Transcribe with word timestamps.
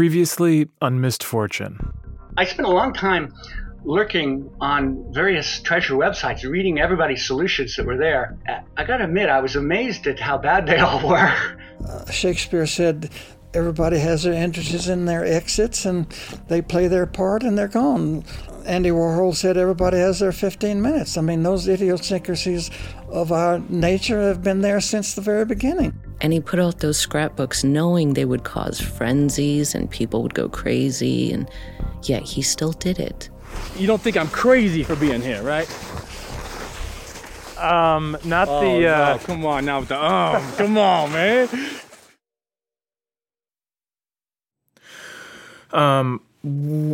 Previously 0.00 0.66
on 0.80 1.02
Missed 1.02 1.22
Fortune. 1.22 1.92
I 2.38 2.46
spent 2.46 2.66
a 2.66 2.70
long 2.70 2.94
time 2.94 3.34
lurking 3.84 4.50
on 4.58 5.12
various 5.12 5.60
treasure 5.60 5.92
websites, 5.92 6.42
reading 6.42 6.80
everybody's 6.80 7.26
solutions 7.26 7.76
that 7.76 7.84
were 7.84 7.98
there. 7.98 8.38
I 8.78 8.84
gotta 8.84 9.04
admit, 9.04 9.28
I 9.28 9.40
was 9.40 9.56
amazed 9.56 10.06
at 10.06 10.18
how 10.18 10.38
bad 10.38 10.64
they 10.66 10.78
all 10.78 11.06
were. 11.06 11.58
Uh, 11.86 12.10
Shakespeare 12.10 12.64
said, 12.64 13.10
Everybody 13.52 13.98
has 13.98 14.22
their 14.22 14.32
entrances 14.32 14.88
and 14.88 15.06
their 15.06 15.22
exits, 15.22 15.84
and 15.84 16.06
they 16.48 16.62
play 16.62 16.88
their 16.88 17.04
part 17.04 17.42
and 17.42 17.58
they're 17.58 17.68
gone. 17.68 18.24
Andy 18.64 18.88
Warhol 18.88 19.34
said 19.34 19.58
everybody 19.58 19.98
has 19.98 20.20
their 20.20 20.32
15 20.32 20.80
minutes. 20.80 21.18
I 21.18 21.20
mean, 21.20 21.42
those 21.42 21.68
idiosyncrasies 21.68 22.70
of 23.10 23.32
our 23.32 23.58
nature 23.68 24.22
have 24.22 24.42
been 24.42 24.62
there 24.62 24.80
since 24.80 25.12
the 25.12 25.20
very 25.20 25.44
beginning. 25.44 25.92
And 26.20 26.32
he 26.32 26.40
put 26.40 26.58
out 26.58 26.80
those 26.80 26.98
scrapbooks 26.98 27.64
knowing 27.64 28.14
they 28.14 28.26
would 28.26 28.44
cause 28.44 28.80
frenzies 28.80 29.74
and 29.74 29.90
people 29.90 30.22
would 30.22 30.34
go 30.34 30.48
crazy, 30.48 31.32
and 31.32 31.48
yet 32.02 32.22
he 32.22 32.42
still 32.42 32.72
did 32.72 32.98
it. 32.98 33.30
You 33.76 33.86
don't 33.86 34.00
think 34.00 34.16
I'm 34.16 34.28
crazy 34.28 34.82
for 34.82 34.96
being 34.96 35.22
here, 35.22 35.42
right? 35.42 35.68
Um, 37.58 38.16
not 38.24 38.48
oh, 38.48 38.60
the. 38.60 38.86
Uh... 38.86 39.16
No, 39.16 39.18
come 39.18 39.46
on 39.46 39.64
now 39.64 39.80
with 39.80 39.88
the 39.88 40.02
um. 40.02 40.52
come 40.56 40.78
on, 40.78 41.12
man. 41.12 41.48
Um, 45.72 46.20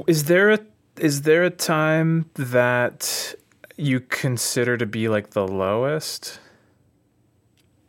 is 0.06 0.24
there 0.24 0.50
a 0.50 0.58
is 0.98 1.22
there 1.22 1.44
a 1.44 1.50
time 1.50 2.30
that 2.34 3.34
you 3.76 4.00
consider 4.00 4.76
to 4.76 4.86
be 4.86 5.08
like 5.08 5.30
the 5.30 5.46
lowest? 5.46 6.40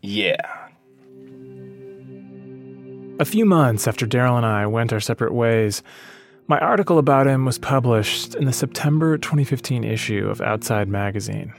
Yeah. 0.02 0.67
A 3.20 3.26
few 3.26 3.46
months 3.46 3.88
after 3.88 4.06
Darrell 4.06 4.38
and 4.38 4.46
I 4.46 4.68
went 4.68 4.94
our 4.94 5.00
separate 5.00 5.34
ways, 5.34 5.82
my 6.48 6.60
article 6.60 7.00
about 7.00 7.26
him 7.26 7.46
was 7.46 7.58
published 7.58 8.36
in 8.36 8.46
the 8.46 8.54
September 8.54 9.18
2015 9.18 9.84
issue 9.84 10.30
of 10.30 10.40
Outside 10.40 10.88
Magazine. 10.88 11.52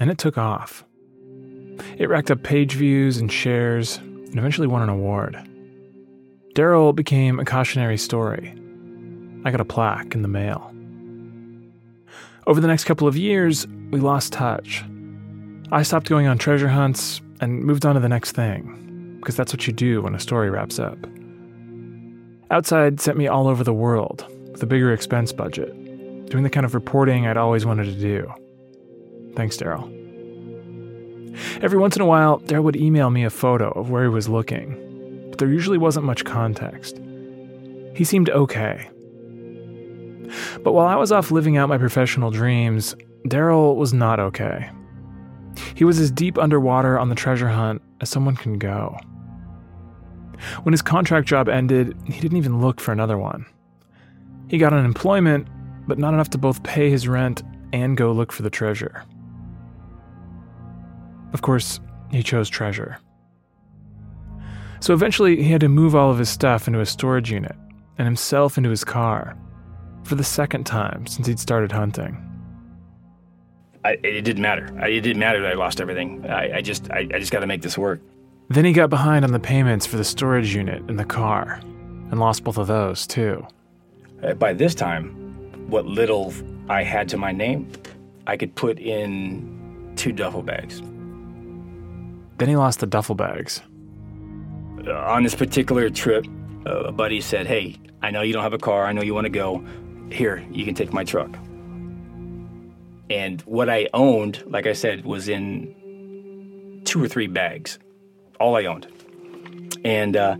And 0.00 0.10
it 0.10 0.16
took 0.16 0.38
off. 0.38 0.82
It 1.98 2.08
racked 2.08 2.30
up 2.30 2.42
page 2.42 2.72
views 2.72 3.18
and 3.18 3.30
shares, 3.30 3.98
and 3.98 4.38
eventually 4.38 4.66
won 4.66 4.80
an 4.80 4.88
award. 4.88 5.36
Darrell 6.54 6.94
became 6.94 7.38
a 7.38 7.44
cautionary 7.44 7.98
story. 7.98 8.54
I 9.44 9.50
got 9.50 9.60
a 9.60 9.66
plaque 9.66 10.14
in 10.14 10.22
the 10.22 10.28
mail. 10.28 10.74
Over 12.46 12.62
the 12.62 12.66
next 12.66 12.84
couple 12.84 13.06
of 13.06 13.16
years, 13.16 13.66
we 13.90 14.00
lost 14.00 14.32
touch. 14.32 14.82
I 15.70 15.82
stopped 15.82 16.08
going 16.08 16.26
on 16.26 16.38
treasure 16.38 16.68
hunts 16.68 17.20
and 17.42 17.62
moved 17.62 17.84
on 17.84 17.94
to 17.94 18.00
the 18.00 18.08
next 18.08 18.32
thing, 18.32 18.82
because 19.22 19.36
that's 19.36 19.52
what 19.52 19.68
you 19.68 19.72
do 19.72 20.02
when 20.02 20.16
a 20.16 20.20
story 20.20 20.50
wraps 20.50 20.80
up. 20.80 20.98
Outside 22.50 23.00
sent 23.00 23.16
me 23.16 23.28
all 23.28 23.46
over 23.46 23.62
the 23.62 23.72
world 23.72 24.26
with 24.50 24.62
a 24.64 24.66
bigger 24.66 24.92
expense 24.92 25.32
budget, 25.32 25.70
doing 26.28 26.42
the 26.42 26.50
kind 26.50 26.66
of 26.66 26.74
reporting 26.74 27.26
I'd 27.26 27.36
always 27.36 27.64
wanted 27.64 27.84
to 27.84 27.94
do. 27.94 28.30
Thanks, 29.36 29.56
Darrell. 29.56 29.88
Every 31.62 31.78
once 31.78 31.94
in 31.94 32.02
a 32.02 32.06
while, 32.06 32.38
Darrell 32.38 32.64
would 32.64 32.76
email 32.76 33.10
me 33.10 33.24
a 33.24 33.30
photo 33.30 33.70
of 33.70 33.90
where 33.90 34.02
he 34.02 34.08
was 34.08 34.28
looking, 34.28 35.28
but 35.30 35.38
there 35.38 35.48
usually 35.48 35.78
wasn't 35.78 36.04
much 36.04 36.24
context. 36.24 37.00
He 37.94 38.02
seemed 38.02 38.28
okay. 38.28 38.90
But 40.64 40.72
while 40.72 40.88
I 40.88 40.96
was 40.96 41.12
off 41.12 41.30
living 41.30 41.56
out 41.56 41.68
my 41.68 41.78
professional 41.78 42.32
dreams, 42.32 42.96
Darrell 43.28 43.76
was 43.76 43.94
not 43.94 44.18
okay. 44.18 44.68
He 45.76 45.84
was 45.84 46.00
as 46.00 46.10
deep 46.10 46.38
underwater 46.38 46.98
on 46.98 47.08
the 47.08 47.14
treasure 47.14 47.48
hunt 47.48 47.82
as 48.00 48.10
someone 48.10 48.36
can 48.36 48.58
go. 48.58 48.98
When 50.62 50.72
his 50.72 50.82
contract 50.82 51.28
job 51.28 51.48
ended, 51.48 51.96
he 52.06 52.20
didn't 52.20 52.38
even 52.38 52.60
look 52.60 52.80
for 52.80 52.92
another 52.92 53.18
one. 53.18 53.46
He 54.48 54.58
got 54.58 54.72
unemployment, 54.72 55.48
but 55.86 55.98
not 55.98 56.14
enough 56.14 56.30
to 56.30 56.38
both 56.38 56.62
pay 56.62 56.90
his 56.90 57.08
rent 57.08 57.42
and 57.72 57.96
go 57.96 58.12
look 58.12 58.32
for 58.32 58.42
the 58.42 58.50
treasure. 58.50 59.04
Of 61.32 61.42
course, 61.42 61.80
he 62.10 62.22
chose 62.22 62.48
treasure. 62.48 62.98
So 64.80 64.92
eventually, 64.92 65.42
he 65.42 65.50
had 65.50 65.60
to 65.60 65.68
move 65.68 65.94
all 65.94 66.10
of 66.10 66.18
his 66.18 66.28
stuff 66.28 66.66
into 66.66 66.80
a 66.80 66.86
storage 66.86 67.30
unit 67.30 67.56
and 67.98 68.06
himself 68.06 68.58
into 68.58 68.68
his 68.70 68.84
car 68.84 69.36
for 70.04 70.16
the 70.16 70.24
second 70.24 70.64
time 70.64 71.06
since 71.06 71.26
he'd 71.26 71.38
started 71.38 71.72
hunting. 71.72 72.28
I, 73.84 73.92
it 74.02 74.22
didn't 74.22 74.42
matter. 74.42 74.68
I, 74.80 74.88
it 74.88 75.00
didn't 75.00 75.20
matter 75.20 75.40
that 75.42 75.52
I 75.52 75.54
lost 75.54 75.80
everything. 75.80 76.26
I, 76.28 76.58
I 76.58 76.60
just, 76.62 76.90
I, 76.90 77.08
I 77.14 77.18
just 77.18 77.32
got 77.32 77.40
to 77.40 77.46
make 77.46 77.62
this 77.62 77.78
work. 77.78 78.00
Then 78.48 78.64
he 78.64 78.72
got 78.72 78.90
behind 78.90 79.24
on 79.24 79.32
the 79.32 79.40
payments 79.40 79.86
for 79.86 79.96
the 79.96 80.04
storage 80.04 80.54
unit 80.54 80.82
and 80.88 80.98
the 80.98 81.04
car, 81.04 81.60
and 82.10 82.20
lost 82.20 82.44
both 82.44 82.58
of 82.58 82.66
those 82.66 83.06
too. 83.06 83.46
Uh, 84.22 84.34
by 84.34 84.52
this 84.52 84.74
time, 84.74 85.10
what 85.70 85.86
little 85.86 86.32
I 86.68 86.82
had 86.82 87.08
to 87.10 87.16
my 87.16 87.32
name, 87.32 87.70
I 88.26 88.36
could 88.36 88.54
put 88.54 88.78
in 88.78 89.92
two 89.96 90.12
duffel 90.12 90.42
bags. 90.42 90.80
Then 92.38 92.48
he 92.48 92.56
lost 92.56 92.80
the 92.80 92.86
duffel 92.86 93.14
bags. 93.14 93.62
Uh, 94.86 94.92
on 94.92 95.22
this 95.22 95.34
particular 95.34 95.88
trip, 95.90 96.26
uh, 96.66 96.84
a 96.84 96.92
buddy 96.92 97.20
said, 97.20 97.46
Hey, 97.46 97.78
I 98.02 98.10
know 98.10 98.22
you 98.22 98.32
don't 98.32 98.42
have 98.42 98.52
a 98.52 98.58
car. 98.58 98.84
I 98.84 98.92
know 98.92 99.02
you 99.02 99.14
want 99.14 99.26
to 99.26 99.30
go. 99.30 99.64
Here, 100.10 100.44
you 100.50 100.64
can 100.64 100.74
take 100.74 100.92
my 100.92 101.04
truck. 101.04 101.30
And 103.10 103.40
what 103.42 103.68
I 103.70 103.88
owned, 103.94 104.42
like 104.46 104.66
I 104.66 104.72
said, 104.72 105.04
was 105.04 105.28
in 105.28 106.82
two 106.84 107.02
or 107.02 107.08
three 107.08 107.26
bags. 107.26 107.78
All 108.42 108.56
I 108.56 108.64
owned. 108.64 108.88
And 109.84 110.16
uh, 110.16 110.36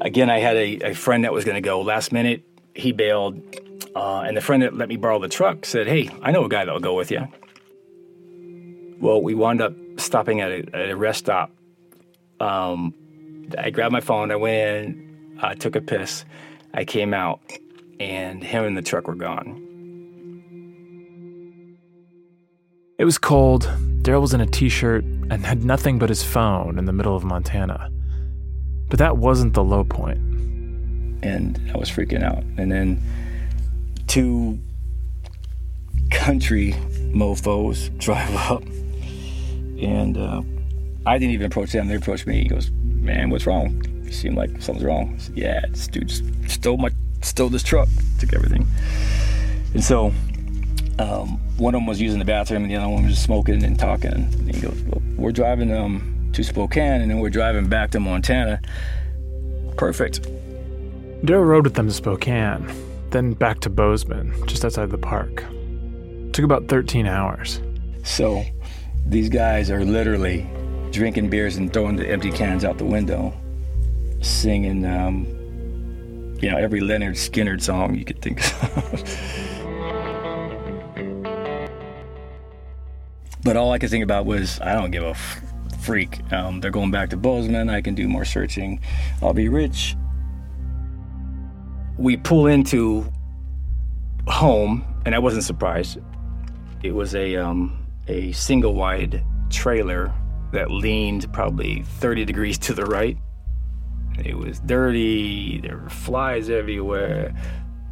again, 0.00 0.28
I 0.30 0.40
had 0.40 0.56
a, 0.56 0.90
a 0.90 0.94
friend 0.94 1.22
that 1.22 1.32
was 1.32 1.44
going 1.44 1.54
to 1.54 1.60
go. 1.60 1.80
Last 1.80 2.10
minute, 2.10 2.42
he 2.74 2.90
bailed. 2.90 3.40
Uh, 3.94 4.22
and 4.22 4.36
the 4.36 4.40
friend 4.40 4.64
that 4.64 4.74
let 4.74 4.88
me 4.88 4.96
borrow 4.96 5.20
the 5.20 5.28
truck 5.28 5.64
said, 5.64 5.86
Hey, 5.86 6.10
I 6.22 6.32
know 6.32 6.44
a 6.44 6.48
guy 6.48 6.64
that'll 6.64 6.80
go 6.80 6.94
with 6.94 7.12
you. 7.12 7.28
Well, 9.00 9.22
we 9.22 9.34
wound 9.34 9.60
up 9.60 9.74
stopping 9.96 10.40
at 10.40 10.50
a, 10.50 10.64
at 10.74 10.90
a 10.90 10.96
rest 10.96 11.20
stop. 11.20 11.52
Um, 12.40 12.92
I 13.56 13.70
grabbed 13.70 13.92
my 13.92 14.00
phone, 14.00 14.32
I 14.32 14.36
went 14.36 14.56
in, 14.56 15.38
uh, 15.40 15.54
took 15.54 15.76
a 15.76 15.80
piss. 15.80 16.24
I 16.74 16.84
came 16.84 17.14
out, 17.14 17.40
and 18.00 18.42
him 18.42 18.64
and 18.64 18.76
the 18.76 18.82
truck 18.82 19.06
were 19.06 19.14
gone. 19.14 19.62
It 22.98 23.04
was 23.04 23.18
cold. 23.18 23.70
Darrell 24.06 24.22
was 24.22 24.34
in 24.34 24.40
a 24.40 24.46
t 24.46 24.68
shirt 24.68 25.02
and 25.02 25.44
had 25.44 25.64
nothing 25.64 25.98
but 25.98 26.08
his 26.08 26.22
phone 26.22 26.78
in 26.78 26.84
the 26.84 26.92
middle 26.92 27.16
of 27.16 27.24
Montana. 27.24 27.90
But 28.88 29.00
that 29.00 29.16
wasn't 29.16 29.54
the 29.54 29.64
low 29.64 29.82
point. 29.82 30.18
And 31.24 31.60
I 31.74 31.76
was 31.76 31.90
freaking 31.90 32.22
out. 32.22 32.44
And 32.56 32.70
then 32.70 33.02
two 34.06 34.60
country 36.12 36.74
mofos 37.12 37.98
drive 37.98 38.32
up. 38.36 38.62
And 39.82 40.16
uh, 40.16 40.42
I 41.04 41.18
didn't 41.18 41.34
even 41.34 41.46
approach 41.46 41.72
them. 41.72 41.88
They 41.88 41.96
approached 41.96 42.28
me. 42.28 42.44
He 42.44 42.48
goes, 42.48 42.70
Man, 42.70 43.28
what's 43.30 43.44
wrong? 43.44 43.82
You 44.04 44.12
seem 44.12 44.36
like 44.36 44.50
something's 44.62 44.84
wrong. 44.84 45.18
Said, 45.18 45.36
yeah, 45.36 45.60
this 45.68 45.88
dude 45.88 46.12
stole 46.48 46.76
my 46.76 46.90
stole 47.22 47.48
this 47.48 47.64
truck, 47.64 47.88
took 48.20 48.32
everything. 48.32 48.68
And 49.74 49.82
so 49.82 50.12
um, 50.98 51.38
one 51.58 51.74
of 51.74 51.80
them 51.80 51.86
was 51.86 52.00
using 52.00 52.18
the 52.18 52.24
bathroom 52.24 52.62
and 52.62 52.70
the 52.70 52.76
other 52.76 52.88
one 52.88 53.04
was 53.04 53.12
just 53.12 53.24
smoking 53.24 53.62
and 53.62 53.78
talking. 53.78 54.12
And 54.12 54.54
he 54.54 54.60
goes, 54.60 54.80
well, 54.84 55.02
we're 55.16 55.32
driving 55.32 55.72
um, 55.72 56.30
to 56.32 56.42
Spokane 56.42 57.02
and 57.02 57.10
then 57.10 57.18
we're 57.20 57.30
driving 57.30 57.68
back 57.68 57.90
to 57.92 58.00
Montana. 58.00 58.60
Perfect. 59.76 60.26
Darrell 61.24 61.44
rode 61.44 61.64
with 61.64 61.74
them 61.74 61.88
to 61.88 61.92
Spokane, 61.92 62.70
then 63.10 63.32
back 63.32 63.60
to 63.60 63.70
Bozeman, 63.70 64.34
just 64.46 64.64
outside 64.64 64.90
the 64.90 64.98
park. 64.98 65.44
took 66.32 66.44
about 66.44 66.68
13 66.68 67.06
hours. 67.06 67.60
So 68.04 68.44
these 69.06 69.28
guys 69.28 69.70
are 69.70 69.84
literally 69.84 70.46
drinking 70.92 71.28
beers 71.30 71.56
and 71.56 71.72
throwing 71.72 71.96
the 71.96 72.08
empty 72.08 72.30
cans 72.30 72.64
out 72.64 72.78
the 72.78 72.84
window, 72.84 73.34
singing, 74.20 74.84
um, 74.84 75.26
you 76.40 76.50
know, 76.50 76.56
every 76.56 76.80
Lynyrd 76.80 77.16
Skynyrd 77.16 77.62
song 77.62 77.94
you 77.94 78.04
could 78.04 78.20
think 78.22 78.40
of. 78.62 79.42
but 83.46 83.56
all 83.56 83.70
I 83.70 83.78
could 83.78 83.90
think 83.90 84.02
about 84.02 84.26
was, 84.26 84.60
I 84.60 84.74
don't 84.74 84.90
give 84.90 85.04
a 85.04 85.10
f- 85.10 85.40
freak. 85.80 86.20
Um, 86.32 86.60
they're 86.60 86.72
going 86.72 86.90
back 86.90 87.10
to 87.10 87.16
Bozeman. 87.16 87.70
I 87.70 87.80
can 87.80 87.94
do 87.94 88.08
more 88.08 88.24
searching. 88.24 88.80
I'll 89.22 89.32
be 89.32 89.48
rich. 89.48 89.96
We 91.96 92.16
pull 92.16 92.48
into 92.48 93.10
home, 94.26 94.84
and 95.06 95.14
I 95.14 95.20
wasn't 95.20 95.44
surprised. 95.44 95.98
It 96.82 96.90
was 96.90 97.14
a 97.14 97.36
um, 97.36 97.86
a 98.08 98.32
single 98.32 98.74
wide 98.74 99.24
trailer 99.48 100.12
that 100.50 100.72
leaned 100.72 101.32
probably 101.32 101.82
30 101.82 102.24
degrees 102.24 102.58
to 102.58 102.74
the 102.74 102.84
right. 102.84 103.16
It 104.24 104.36
was 104.36 104.58
dirty, 104.58 105.60
there 105.60 105.76
were 105.76 105.88
flies 105.88 106.50
everywhere. 106.50 107.32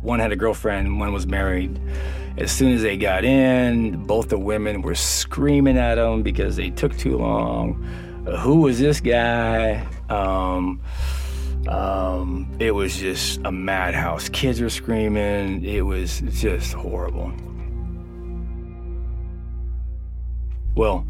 One 0.05 0.21
had 0.21 0.33
a 0.33 0.37
girlfriend, 0.37 1.01
one 1.01 1.15
was 1.15 1.27
married. 1.27 1.81
As 2.37 2.53
soon 2.53 2.73
as 2.73 2.83
they 2.83 2.99
got 2.99 3.25
in, 3.25 4.05
both 4.05 4.29
the 4.29 4.39
women 4.39 4.83
were 4.83 4.95
screaming 4.95 5.79
at 5.79 5.95
them 5.95 6.23
because 6.23 6.57
they 6.57 6.69
took 6.69 6.95
too 6.99 7.17
long. 7.17 7.83
Uh, 8.27 8.37
who 8.37 8.61
was 8.61 8.79
this 8.79 9.01
guy? 9.01 9.87
Um, 10.11 10.81
Um, 11.67 12.55
it 12.59 12.73
was 12.73 12.99
just 12.99 13.41
a 13.47 13.51
madhouse. 13.51 14.29
Kids 14.29 14.61
were 14.61 14.69
screaming. 14.69 15.65
It 15.65 15.81
was 15.81 16.21
just 16.29 16.75
horrible. 16.75 17.33
Well, 20.77 21.07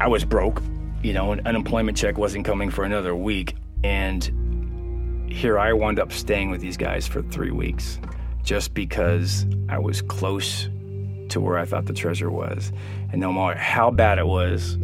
I 0.00 0.08
was 0.08 0.24
broke. 0.24 0.60
You 1.04 1.12
know, 1.12 1.30
an 1.30 1.46
unemployment 1.46 1.96
check 1.96 2.18
wasn't 2.18 2.44
coming 2.44 2.70
for 2.70 2.82
another 2.82 3.14
week. 3.14 3.54
And 3.84 5.30
here 5.30 5.56
I 5.56 5.72
wound 5.72 6.00
up 6.00 6.10
staying 6.10 6.50
with 6.50 6.60
these 6.60 6.76
guys 6.76 7.06
for 7.06 7.22
three 7.22 7.52
weeks 7.52 8.00
just 8.46 8.74
because 8.74 9.44
I 9.68 9.78
was 9.78 10.00
close 10.02 10.68
to 11.30 11.40
where 11.40 11.58
I 11.58 11.64
thought 11.64 11.86
the 11.86 11.92
treasure 11.92 12.30
was. 12.30 12.72
And 13.10 13.20
no 13.20 13.32
matter 13.32 13.58
how 13.58 13.90
bad 13.90 14.18
it 14.20 14.26
was, 14.26 14.76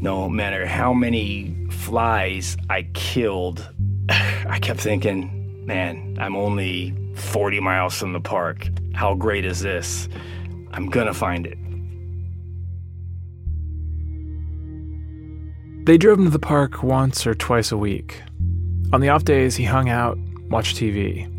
no 0.00 0.28
matter 0.28 0.66
how 0.66 0.92
many 0.92 1.56
flies 1.70 2.56
I 2.68 2.82
killed, 2.94 3.66
I 4.08 4.58
kept 4.60 4.80
thinking, 4.80 5.64
man, 5.64 6.16
I'm 6.20 6.34
only 6.34 6.94
40 7.14 7.60
miles 7.60 7.96
from 7.96 8.12
the 8.12 8.20
park. 8.20 8.66
How 8.92 9.14
great 9.14 9.44
is 9.44 9.60
this? 9.60 10.08
I'm 10.72 10.90
gonna 10.90 11.14
find 11.14 11.46
it. 11.46 11.58
They 15.86 15.96
drove 15.96 16.18
him 16.18 16.24
to 16.24 16.30
the 16.30 16.40
park 16.40 16.82
once 16.82 17.24
or 17.24 17.34
twice 17.36 17.70
a 17.70 17.76
week. 17.76 18.20
On 18.92 19.00
the 19.00 19.10
off 19.10 19.22
days, 19.22 19.54
he 19.54 19.62
hung 19.62 19.88
out, 19.88 20.18
watched 20.48 20.76
TV. 20.76 21.32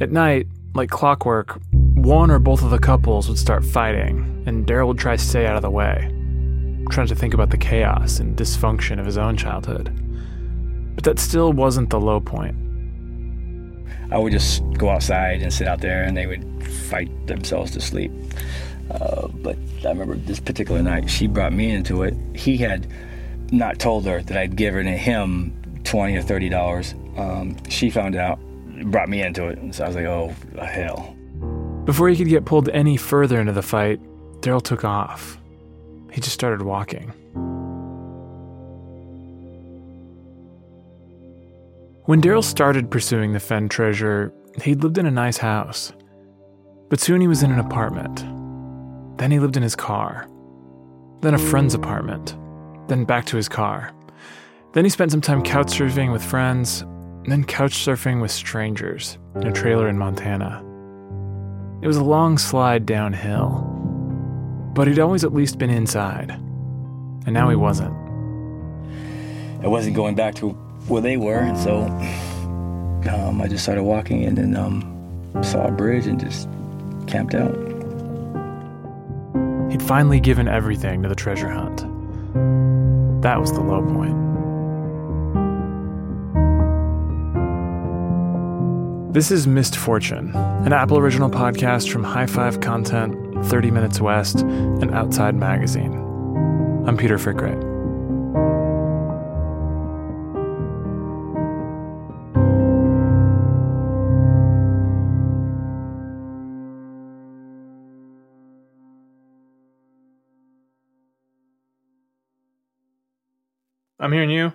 At 0.00 0.10
night, 0.10 0.48
like 0.74 0.90
clockwork, 0.90 1.60
one 1.72 2.30
or 2.30 2.40
both 2.40 2.62
of 2.62 2.70
the 2.70 2.78
couples 2.80 3.28
would 3.28 3.38
start 3.38 3.64
fighting, 3.64 4.42
and 4.44 4.66
Darrell 4.66 4.88
would 4.88 4.98
try 4.98 5.14
to 5.16 5.22
stay 5.22 5.46
out 5.46 5.54
of 5.54 5.62
the 5.62 5.70
way, 5.70 6.10
trying 6.90 7.06
to 7.06 7.14
think 7.14 7.32
about 7.32 7.50
the 7.50 7.56
chaos 7.56 8.18
and 8.18 8.36
dysfunction 8.36 8.98
of 8.98 9.06
his 9.06 9.16
own 9.16 9.36
childhood. 9.36 9.92
But 10.96 11.04
that 11.04 11.20
still 11.20 11.52
wasn't 11.52 11.90
the 11.90 12.00
low 12.00 12.20
point. 12.20 12.56
I 14.10 14.18
would 14.18 14.32
just 14.32 14.62
go 14.72 14.90
outside 14.90 15.42
and 15.42 15.52
sit 15.52 15.68
out 15.68 15.80
there, 15.80 16.02
and 16.02 16.16
they 16.16 16.26
would 16.26 16.66
fight 16.66 17.28
themselves 17.28 17.70
to 17.72 17.80
sleep. 17.80 18.10
Uh, 18.90 19.28
but 19.28 19.56
I 19.84 19.88
remember 19.90 20.16
this 20.16 20.40
particular 20.40 20.82
night, 20.82 21.08
she 21.08 21.28
brought 21.28 21.52
me 21.52 21.70
into 21.70 22.02
it. 22.02 22.14
He 22.34 22.56
had 22.56 22.88
not 23.52 23.78
told 23.78 24.06
her 24.06 24.22
that 24.22 24.36
I'd 24.36 24.56
given 24.56 24.86
him 24.86 25.80
twenty 25.84 26.16
or 26.16 26.22
thirty 26.22 26.48
dollars. 26.48 26.94
Um, 27.16 27.56
she 27.68 27.90
found 27.90 28.16
out, 28.16 28.40
brought 28.84 29.08
me 29.08 29.22
into 29.22 29.48
it, 29.48 29.58
and 29.58 29.74
so 29.74 29.84
I 29.84 29.86
was 29.88 29.96
like, 29.96 30.06
"Oh 30.06 30.34
hell!" 30.58 31.16
Before 31.84 32.08
he 32.08 32.16
could 32.16 32.28
get 32.28 32.44
pulled 32.44 32.68
any 32.70 32.96
further 32.96 33.40
into 33.40 33.52
the 33.52 33.62
fight, 33.62 34.00
Darrell 34.40 34.60
took 34.60 34.84
off. 34.84 35.38
He 36.10 36.20
just 36.20 36.34
started 36.34 36.62
walking. 36.62 37.12
When 42.06 42.20
Darrell 42.20 42.42
started 42.42 42.90
pursuing 42.90 43.32
the 43.32 43.40
Fenn 43.40 43.68
treasure, 43.68 44.32
he'd 44.62 44.82
lived 44.82 44.98
in 44.98 45.06
a 45.06 45.10
nice 45.10 45.38
house. 45.38 45.92
But 46.90 47.00
soon 47.00 47.20
he 47.20 47.26
was 47.26 47.42
in 47.42 47.50
an 47.50 47.58
apartment. 47.58 48.24
Then 49.18 49.30
he 49.30 49.38
lived 49.38 49.56
in 49.56 49.62
his 49.62 49.74
car. 49.74 50.28
Then 51.22 51.34
a 51.34 51.38
friend's 51.38 51.74
apartment. 51.74 52.36
Then 52.88 53.04
back 53.04 53.24
to 53.26 53.36
his 53.36 53.48
car. 53.48 53.90
Then 54.74 54.84
he 54.84 54.90
spent 54.90 55.10
some 55.10 55.22
time 55.22 55.42
couch 55.42 55.68
surfing 55.68 56.12
with 56.12 56.22
friends, 56.22 56.84
then 57.32 57.44
couch 57.44 57.72
surfing 57.72 58.20
with 58.20 58.30
strangers 58.30 59.18
in 59.36 59.46
a 59.46 59.52
trailer 59.52 59.88
in 59.88 59.98
Montana. 59.98 60.60
It 61.82 61.86
was 61.86 61.96
a 61.96 62.04
long 62.04 62.38
slide 62.38 62.86
downhill, 62.86 63.60
but 64.74 64.86
he'd 64.88 64.98
always 64.98 65.24
at 65.24 65.34
least 65.34 65.58
been 65.58 65.70
inside. 65.70 66.30
And 66.30 67.32
now 67.32 67.48
he 67.48 67.56
wasn't. 67.56 67.94
I 69.62 69.68
wasn't 69.68 69.96
going 69.96 70.14
back 70.14 70.34
to 70.36 70.50
where 70.88 71.00
they 71.00 71.16
were, 71.16 71.38
and 71.38 71.56
so 71.56 71.82
um, 73.10 73.40
I 73.40 73.48
just 73.48 73.62
started 73.62 73.82
walking 73.82 74.24
and 74.24 74.36
then 74.36 74.56
um, 74.56 75.42
saw 75.42 75.66
a 75.66 75.70
bridge 75.70 76.06
and 76.06 76.20
just 76.20 76.48
camped 77.06 77.34
out. 77.34 77.54
He'd 79.70 79.82
finally 79.82 80.20
given 80.20 80.48
everything 80.48 81.02
to 81.02 81.08
the 81.08 81.14
treasure 81.14 81.48
hunt. 81.48 81.78
That 83.22 83.40
was 83.40 83.52
the 83.52 83.60
low 83.60 83.82
point. 83.82 84.33
This 89.14 89.30
is 89.30 89.46
Missed 89.46 89.76
Fortune, 89.76 90.34
an 90.34 90.72
Apple 90.72 90.98
original 90.98 91.30
podcast 91.30 91.88
from 91.88 92.02
High 92.02 92.26
Five 92.26 92.60
Content, 92.60 93.46
30 93.46 93.70
Minutes 93.70 94.00
West, 94.00 94.40
and 94.40 94.92
Outside 94.92 95.36
Magazine. 95.36 95.94
I'm 96.84 96.96
Peter 96.96 97.16
Frick-Wright. 97.16 97.54
I'm 114.00 114.10
hearing 114.10 114.30
you. 114.30 114.52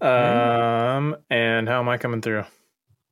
Um, 0.00 1.16
and 1.28 1.68
how 1.68 1.80
am 1.80 1.88
I 1.90 1.98
coming 1.98 2.22
through? 2.22 2.44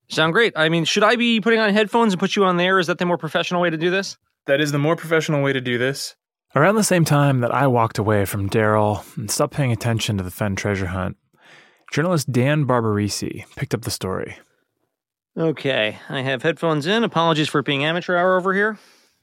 Sound 0.08 0.32
great. 0.32 0.52
I 0.56 0.68
mean, 0.68 0.84
should 0.84 1.02
I 1.02 1.16
be 1.16 1.40
putting 1.40 1.58
on 1.58 1.72
headphones 1.72 2.12
and 2.12 2.20
put 2.20 2.36
you 2.36 2.44
on 2.44 2.56
there? 2.56 2.78
Is 2.78 2.86
that 2.86 2.98
the 2.98 3.06
more 3.06 3.18
professional 3.18 3.60
way 3.60 3.70
to 3.70 3.76
do 3.76 3.90
this? 3.90 4.16
That 4.46 4.60
is 4.60 4.70
the 4.72 4.78
more 4.78 4.94
professional 4.96 5.42
way 5.42 5.52
to 5.52 5.60
do 5.60 5.78
this. 5.78 6.14
Around 6.54 6.76
the 6.76 6.84
same 6.84 7.04
time 7.04 7.40
that 7.40 7.52
I 7.52 7.66
walked 7.66 7.98
away 7.98 8.24
from 8.24 8.48
Darrell 8.48 9.04
and 9.16 9.30
stopped 9.30 9.54
paying 9.54 9.72
attention 9.72 10.16
to 10.16 10.22
the 10.22 10.30
Fenn 10.30 10.54
treasure 10.54 10.86
hunt, 10.86 11.16
journalist 11.92 12.30
Dan 12.30 12.64
Barbarisi 12.66 13.44
picked 13.56 13.74
up 13.74 13.82
the 13.82 13.90
story. 13.90 14.36
Okay, 15.36 15.98
I 16.08 16.22
have 16.22 16.42
headphones 16.42 16.86
in. 16.86 17.04
Apologies 17.04 17.48
for 17.48 17.62
being 17.62 17.84
amateur 17.84 18.16
hour 18.16 18.36
over 18.38 18.54
here. 18.54 18.78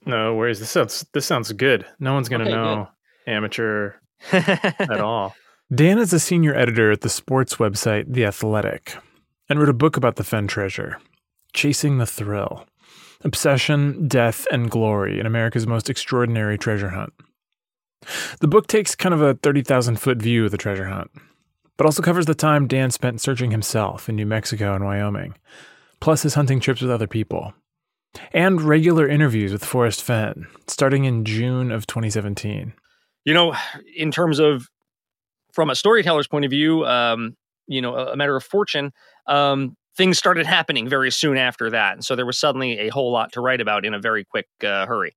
No 0.06 0.36
worries. 0.36 0.60
This 0.60 0.70
sounds 0.70 1.06
this 1.14 1.26
sounds 1.26 1.52
good. 1.54 1.86
No 2.00 2.14
one's 2.14 2.30
gonna 2.30 2.44
Okay, 2.44 2.54
know 2.54 2.90
amateur 3.26 3.94
at 4.32 5.00
all. 5.00 5.34
Dan 5.74 5.98
is 5.98 6.14
a 6.14 6.20
senior 6.20 6.54
editor 6.54 6.92
at 6.92 7.02
the 7.02 7.10
sports 7.10 7.56
website 7.56 8.06
The 8.14 8.26
Athletic 8.26 8.96
and 9.50 9.60
wrote 9.60 9.70
a 9.70 9.74
book 9.74 9.98
about 9.98 10.16
the 10.16 10.24
Fenn 10.24 10.48
treasure, 10.48 11.00
Chasing 11.54 11.98
the 11.98 12.06
Thrill 12.06 12.66
Obsession, 13.24 14.08
Death, 14.08 14.46
and 14.52 14.70
Glory 14.70 15.20
in 15.20 15.26
America's 15.26 15.66
Most 15.66 15.90
Extraordinary 15.90 16.58
Treasure 16.58 16.90
Hunt. 16.90 17.14
The 18.42 18.48
book 18.48 18.68
takes 18.68 18.96
kind 18.96 19.14
of 19.14 19.22
a 19.22 19.36
30,000 19.36 19.98
foot 19.98 20.18
view 20.18 20.46
of 20.46 20.52
the 20.52 20.58
treasure 20.58 20.88
hunt, 20.88 21.12
but 21.78 21.86
also 21.86 22.02
covers 22.02 22.26
the 22.26 22.36
time 22.36 22.68
Dan 22.68 22.92
spent 22.92 23.22
searching 23.22 23.52
himself 23.52 24.10
in 24.10 24.16
New 24.16 24.26
Mexico 24.26 24.76
and 24.76 24.84
Wyoming, 24.84 25.36
plus 26.02 26.24
his 26.24 26.34
hunting 26.34 26.60
trips 26.60 26.82
with 26.82 26.92
other 26.92 27.08
people, 27.08 27.54
and 28.34 28.62
regular 28.62 29.08
interviews 29.08 29.54
with 29.54 29.64
Forrest 29.64 30.04
Fenn, 30.04 30.48
starting 30.68 31.06
in 31.06 31.24
June 31.24 31.72
of 31.72 31.88
2017. 31.88 32.74
You 33.26 33.34
know, 33.34 33.56
in 33.96 34.12
terms 34.12 34.40
of 34.40 34.68
from 35.54 35.70
a 35.70 35.76
storyteller's 35.76 36.28
point 36.28 36.46
of 36.46 36.52
view, 36.52 36.86
um, 36.86 37.38
you 37.68 37.82
know, 37.82 37.96
a, 37.96 38.14
a 38.14 38.16
matter 38.18 38.36
of 38.36 38.44
fortune, 38.44 38.92
um, 39.28 39.76
things 39.96 40.18
started 40.18 40.46
happening 40.46 40.88
very 40.88 41.12
soon 41.12 41.38
after 41.38 41.70
that. 41.70 41.94
And 41.94 42.06
so 42.06 42.16
there 42.16 42.26
was 42.26 42.38
suddenly 42.38 42.80
a 42.80 42.90
whole 42.90 43.12
lot 43.12 43.32
to 43.34 43.42
write 43.42 43.62
about 43.62 43.86
in 43.86 43.94
a 43.94 44.00
very 44.00 44.24
quick 44.24 44.48
uh, 44.64 44.86
hurry. 44.86 45.16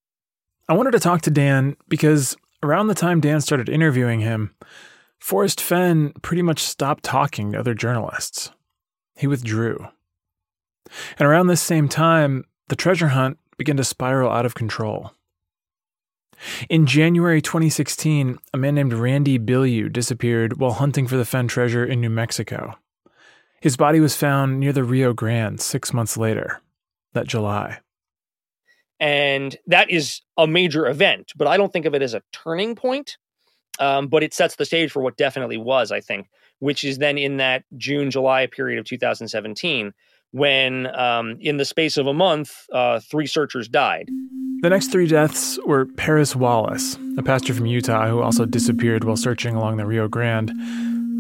I 0.69 0.75
wanted 0.75 0.93
to 0.93 1.01
talk 1.01 1.23
to 1.23 1.31
Dan 1.31 1.77
because 1.89 2.37
around 2.63 2.89
the 2.89 2.95
time 2.95 3.21
Dan 3.21 3.41
started 3.41 3.69
interviewing 3.69 4.21
him, 4.21 4.55
Forrest 5.21 5.61
Fenn 5.61 6.13
pretty 6.23 6.43
much 6.43 6.61
stopped 6.61 7.05
talking 7.05 7.53
to 7.53 7.61
other 7.61 7.75
journalists. 7.75 8.51
He 9.17 9.27
withdrew. 9.27 9.89
And 11.19 11.27
around 11.27 11.47
this 11.47 11.63
same 11.63 11.89
time, 11.89 12.45
the 12.69 12.77
treasure 12.77 13.09
hunt 13.09 13.39
began 13.57 13.77
to 13.77 13.85
spiral 13.85 14.31
out 14.31 14.47
of 14.47 14.55
control. 14.55 15.13
In 16.69 16.87
January 16.87 17.41
2016, 17.41 18.39
a 18.53 18.59
man 18.59 18.75
named 18.75 18.93
Randy 18.93 19.39
Bilyeu 19.39 19.91
disappeared 19.91 20.59
while 20.59 20.73
hunting 20.73 21.07
for 21.07 21.17
the 21.17 21.25
Fenn 21.25 21.49
treasure 21.49 21.85
in 21.85 22.01
New 22.01 22.11
Mexico. 22.11 22.75
His 23.61 23.77
body 23.77 24.01
was 24.01 24.17
found 24.17 24.61
near 24.61 24.73
the 24.73 24.85
Rio 24.85 25.13
Grande 25.13 25.61
six 25.61 25.93
months 25.93 26.17
later, 26.17 26.61
that 27.15 27.27
July. 27.27 27.81
And 28.99 29.57
that 29.67 29.91
is 29.91 30.23
a 30.37 30.47
major 30.47 30.87
event, 30.87 31.33
but 31.37 31.47
I 31.47 31.57
don't 31.57 31.73
think 31.73 31.87
of 31.87 31.95
it 31.95 32.03
as 32.03 32.15
a 32.15 32.23
turning 32.33 32.75
point. 32.75 33.17
Um, 33.79 34.09
but 34.09 34.23
it 34.23 34.33
sets 34.33 34.57
the 34.57 34.65
stage 34.65 34.91
for 34.91 35.03
what 35.03 35.19
definitely 35.19 35.59
was, 35.59 35.93
I 35.93 36.01
think, 36.01 36.29
which 36.61 36.83
is 36.83 36.97
then 36.97 37.19
in 37.19 37.37
that 37.37 37.65
June, 37.77 38.11
July 38.11 38.47
period 38.47 38.79
of 38.79 38.87
2017, 38.87 39.93
when 40.31 40.87
um, 40.99 41.37
in 41.41 41.59
the 41.59 41.65
space 41.65 41.97
of 41.97 42.07
a 42.07 42.15
month, 42.15 42.55
uh, 42.73 43.01
three 43.01 43.27
searchers 43.27 43.69
died. 43.69 44.09
The 44.63 44.71
next 44.71 44.89
three 44.89 45.07
deaths 45.07 45.59
were 45.67 45.85
Paris 45.85 46.35
Wallace, 46.35 46.99
a 47.19 47.23
pastor 47.23 47.53
from 47.53 47.67
Utah 47.67 48.09
who 48.09 48.23
also 48.23 48.47
disappeared 48.47 49.05
while 49.05 49.17
searching 49.17 49.55
along 49.55 49.77
the 49.77 49.85
Rio 49.85 50.09
Grande, 50.09 50.53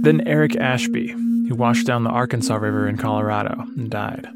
then 0.03 0.26
Eric 0.26 0.57
Ashby, 0.57 1.09
who 1.09 1.55
washed 1.55 1.87
down 1.87 2.05
the 2.05 2.11
Arkansas 2.11 2.57
River 2.57 2.88
in 2.88 2.97
Colorado 2.97 3.65
and 3.76 3.91
died. 3.91 4.29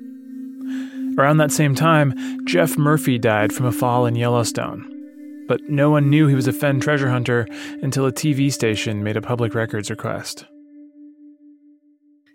Around 1.19 1.39
that 1.39 1.53
same 1.53 1.75
time, 1.75 2.15
Jeff 2.47 2.79
Murphy 2.79 3.19
died 3.19 3.53
from 3.53 3.67
a 3.67 3.73
fall 3.73 4.07
in 4.07 4.15
Yellowstone. 4.15 4.87
But 5.49 5.69
no 5.69 5.91
one 5.91 6.09
knew 6.09 6.29
he 6.29 6.35
was 6.35 6.47
a 6.47 6.53
Fenn 6.53 6.79
treasure 6.81 7.11
hunter 7.11 7.47
until 7.83 8.07
a 8.07 8.13
TV 8.13 8.53
station 8.53 9.03
made 9.03 9.17
a 9.17 9.23
public 9.23 9.55
records 9.55 9.91
request. 9.91 10.45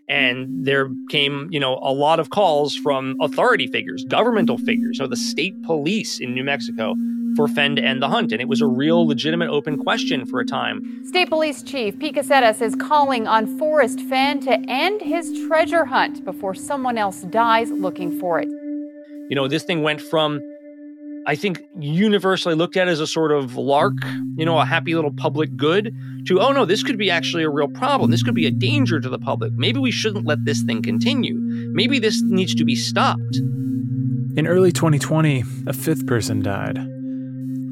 And 0.08 0.66
there 0.66 0.90
came, 1.10 1.50
you 1.52 1.60
know, 1.60 1.80
a 1.82 1.92
lot 1.92 2.20
of 2.20 2.30
calls 2.30 2.76
from 2.76 3.16
authority 3.20 3.68
figures, 3.68 4.04
governmental 4.06 4.58
figures, 4.58 5.00
so 5.00 5.08
the 5.08 5.16
state 5.16 5.62
police 5.64 6.20
in 6.20 6.34
New 6.34 6.44
Mexico 6.44 6.96
for 7.36 7.48
Fenn 7.48 7.76
to 7.76 7.84
end 7.84 8.02
the 8.02 8.08
hunt. 8.08 8.32
And 8.32 8.40
it 8.40 8.48
was 8.48 8.62
a 8.62 8.68
real 8.68 9.08
legitimate 9.08 9.50
open 9.50 9.78
question 9.78 10.26
for 10.26 10.40
a 10.40 10.46
time. 10.46 11.04
State 11.06 11.30
Police 11.30 11.64
Chief 11.64 11.98
Pete 12.00 12.16
Kassetas 12.16 12.62
is 12.62 12.76
calling 12.76 13.28
on 13.28 13.58
Forrest 13.58 14.00
Fenn 14.02 14.40
to 14.42 14.54
end 14.70 15.02
his 15.02 15.46
treasure 15.48 15.86
hunt 15.86 16.24
before 16.24 16.54
someone 16.54 16.98
else 16.98 17.22
dies 17.24 17.72
looking 17.72 18.18
for 18.20 18.40
it. 18.40 18.48
You 19.28 19.36
know, 19.36 19.48
this 19.48 19.64
thing 19.64 19.82
went 19.82 20.02
from 20.02 20.40
I 21.28 21.36
think 21.36 21.60
universally 21.80 22.54
looked 22.54 22.78
at 22.78 22.88
as 22.88 23.00
a 23.00 23.08
sort 23.08 23.32
of 23.32 23.56
lark, 23.56 23.94
you 24.36 24.46
know, 24.46 24.60
a 24.60 24.66
happy 24.66 24.94
little 24.94 25.12
public 25.12 25.56
good, 25.58 25.96
to, 26.28 26.40
oh 26.40 26.52
no, 26.52 26.66
this 26.66 26.84
could 26.84 26.98
be 26.98 27.10
actually 27.10 27.44
a 27.44 27.50
real 27.50 27.68
problem. 27.68 28.12
This 28.12 28.22
could 28.22 28.36
be 28.36 28.46
a 28.46 28.52
danger 28.52 29.00
to 29.00 29.10
the 29.10 29.18
public. 29.18 29.54
Maybe 29.54 29.80
we 29.80 29.92
shouldn't 29.92 30.26
let 30.26 30.46
this 30.46 30.62
thing 30.62 30.82
continue. 30.84 31.36
Maybe 31.74 31.98
this 31.98 32.22
needs 32.24 32.54
to 32.56 32.66
be 32.66 32.76
stopped. 32.76 33.38
In 34.38 34.46
early 34.48 34.72
2020, 34.72 35.44
a 35.66 35.74
fifth 35.74 36.06
person 36.06 36.42
died. 36.42 36.78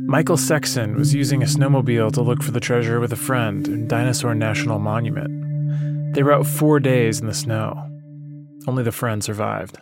Michael 0.08 0.38
Sexton 0.38 0.96
was 0.96 1.14
using 1.14 1.44
a 1.44 1.46
snowmobile 1.46 2.12
to 2.14 2.22
look 2.22 2.42
for 2.42 2.52
the 2.52 2.60
treasure 2.60 3.00
with 3.00 3.14
a 3.14 3.18
friend 3.18 3.68
in 3.68 3.88
Dinosaur 3.88 4.34
National 4.34 4.80
Monument. 4.80 6.14
They 6.14 6.24
were 6.24 6.34
out 6.34 6.48
four 6.48 6.80
days 6.80 7.20
in 7.20 7.28
the 7.28 7.34
snow. 7.34 7.90
Only 8.68 8.84
the 8.84 8.92
friend 8.92 9.24
survived. 9.24 9.80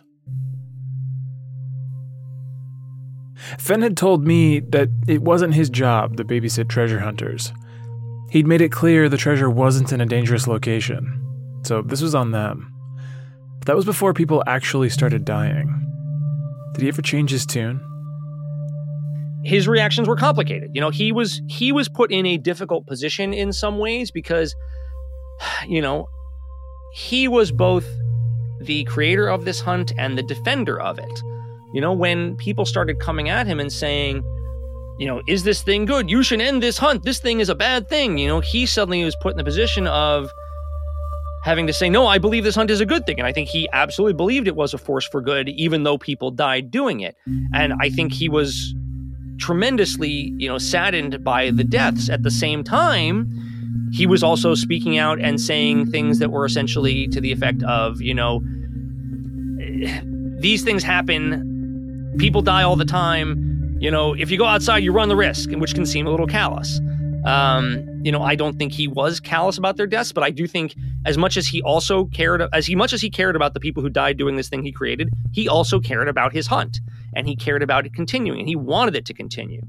Fenn 3.58 3.82
had 3.82 3.96
told 3.96 4.26
me 4.26 4.60
that 4.60 4.88
it 5.06 5.22
wasn't 5.22 5.54
his 5.54 5.70
job 5.70 6.16
to 6.16 6.24
babysit 6.24 6.68
treasure 6.68 7.00
hunters. 7.00 7.52
He'd 8.30 8.46
made 8.46 8.60
it 8.60 8.72
clear 8.72 9.08
the 9.08 9.16
treasure 9.16 9.50
wasn't 9.50 9.92
in 9.92 10.00
a 10.00 10.06
dangerous 10.06 10.46
location, 10.46 11.60
so 11.64 11.82
this 11.82 12.00
was 12.00 12.14
on 12.14 12.30
them. 12.30 12.72
But 13.58 13.66
that 13.66 13.76
was 13.76 13.84
before 13.84 14.14
people 14.14 14.42
actually 14.46 14.88
started 14.88 15.24
dying. 15.24 15.68
Did 16.74 16.82
he 16.82 16.88
ever 16.88 17.02
change 17.02 17.30
his 17.30 17.44
tune? 17.44 17.80
His 19.44 19.68
reactions 19.68 20.08
were 20.08 20.16
complicated. 20.16 20.70
You 20.72 20.80
know, 20.80 20.90
he 20.90 21.12
was 21.12 21.42
he 21.48 21.72
was 21.72 21.88
put 21.88 22.10
in 22.10 22.24
a 22.26 22.38
difficult 22.38 22.86
position 22.86 23.34
in 23.34 23.52
some 23.52 23.78
ways 23.78 24.10
because 24.10 24.54
you 25.68 25.82
know, 25.82 26.08
he 26.94 27.28
was 27.28 27.52
both 27.52 27.86
the 28.60 28.84
creator 28.84 29.28
of 29.28 29.44
this 29.44 29.60
hunt 29.60 29.92
and 29.98 30.16
the 30.16 30.22
defender 30.22 30.80
of 30.80 30.98
it. 30.98 31.22
You 31.72 31.80
know, 31.80 31.92
when 31.92 32.36
people 32.36 32.64
started 32.64 33.00
coming 33.00 33.28
at 33.28 33.46
him 33.46 33.58
and 33.58 33.72
saying, 33.72 34.22
you 34.98 35.06
know, 35.06 35.22
is 35.26 35.42
this 35.42 35.62
thing 35.62 35.84
good? 35.84 36.10
You 36.10 36.22
should 36.22 36.40
end 36.40 36.62
this 36.62 36.78
hunt. 36.78 37.02
This 37.02 37.18
thing 37.18 37.40
is 37.40 37.48
a 37.48 37.54
bad 37.54 37.88
thing. 37.88 38.18
You 38.18 38.28
know, 38.28 38.40
he 38.40 38.66
suddenly 38.66 39.02
was 39.02 39.16
put 39.16 39.32
in 39.32 39.38
the 39.38 39.44
position 39.44 39.86
of 39.86 40.30
having 41.42 41.66
to 41.66 41.72
say, 41.72 41.90
no, 41.90 42.06
I 42.06 42.18
believe 42.18 42.44
this 42.44 42.54
hunt 42.54 42.70
is 42.70 42.80
a 42.80 42.86
good 42.86 43.04
thing. 43.04 43.18
And 43.18 43.26
I 43.26 43.32
think 43.32 43.48
he 43.48 43.68
absolutely 43.72 44.12
believed 44.12 44.46
it 44.46 44.54
was 44.54 44.74
a 44.74 44.78
force 44.78 45.06
for 45.08 45.20
good, 45.20 45.48
even 45.48 45.82
though 45.82 45.98
people 45.98 46.30
died 46.30 46.70
doing 46.70 47.00
it. 47.00 47.16
And 47.52 47.72
I 47.80 47.90
think 47.90 48.12
he 48.12 48.28
was 48.28 48.74
tremendously, 49.38 50.32
you 50.36 50.48
know, 50.48 50.58
saddened 50.58 51.24
by 51.24 51.50
the 51.50 51.64
deaths. 51.64 52.08
At 52.08 52.22
the 52.22 52.30
same 52.30 52.62
time, 52.62 53.28
he 53.92 54.06
was 54.06 54.22
also 54.22 54.54
speaking 54.54 54.98
out 54.98 55.20
and 55.20 55.40
saying 55.40 55.90
things 55.90 56.20
that 56.20 56.30
were 56.30 56.44
essentially 56.44 57.08
to 57.08 57.20
the 57.20 57.32
effect 57.32 57.62
of, 57.64 58.00
you 58.00 58.14
know, 58.14 58.40
eh, 59.60 60.00
these 60.38 60.62
things 60.62 60.84
happen 60.84 61.51
people 62.18 62.42
die 62.42 62.62
all 62.62 62.76
the 62.76 62.84
time. 62.84 63.76
You 63.80 63.90
know, 63.90 64.14
if 64.14 64.30
you 64.30 64.38
go 64.38 64.44
outside, 64.44 64.78
you 64.78 64.92
run 64.92 65.08
the 65.08 65.16
risk, 65.16 65.50
which 65.50 65.74
can 65.74 65.86
seem 65.86 66.06
a 66.06 66.10
little 66.10 66.26
callous. 66.26 66.80
Um, 67.24 67.88
you 68.02 68.10
know, 68.10 68.22
I 68.22 68.34
don't 68.34 68.58
think 68.58 68.72
he 68.72 68.88
was 68.88 69.20
callous 69.20 69.58
about 69.58 69.76
their 69.76 69.86
deaths, 69.86 70.12
but 70.12 70.24
I 70.24 70.30
do 70.30 70.46
think 70.46 70.74
as 71.06 71.16
much 71.16 71.36
as 71.36 71.46
he 71.46 71.62
also 71.62 72.06
cared, 72.06 72.42
as 72.52 72.66
he, 72.66 72.74
much 72.74 72.92
as 72.92 73.00
he 73.00 73.10
cared 73.10 73.36
about 73.36 73.54
the 73.54 73.60
people 73.60 73.82
who 73.82 73.88
died 73.88 74.16
doing 74.16 74.36
this 74.36 74.48
thing 74.48 74.62
he 74.62 74.72
created, 74.72 75.08
he 75.32 75.48
also 75.48 75.78
cared 75.78 76.08
about 76.08 76.32
his 76.32 76.48
hunt 76.48 76.80
and 77.14 77.28
he 77.28 77.36
cared 77.36 77.62
about 77.62 77.86
it 77.86 77.94
continuing 77.94 78.40
and 78.40 78.48
he 78.48 78.56
wanted 78.56 78.96
it 78.96 79.04
to 79.06 79.14
continue. 79.14 79.62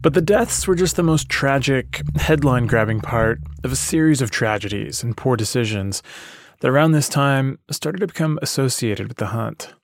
But 0.00 0.14
the 0.14 0.20
deaths 0.20 0.66
were 0.66 0.76
just 0.76 0.96
the 0.96 1.02
most 1.02 1.28
tragic, 1.28 2.02
headline 2.16 2.66
grabbing 2.66 3.00
part 3.00 3.40
of 3.64 3.72
a 3.72 3.76
series 3.76 4.20
of 4.20 4.30
tragedies 4.30 5.02
and 5.02 5.16
poor 5.16 5.36
decisions 5.36 6.02
that 6.60 6.68
around 6.68 6.92
this 6.92 7.08
time 7.08 7.58
started 7.70 7.98
to 7.98 8.06
become 8.06 8.38
associated 8.42 9.08
with 9.08 9.18
the 9.18 9.26
hunt. 9.26 9.74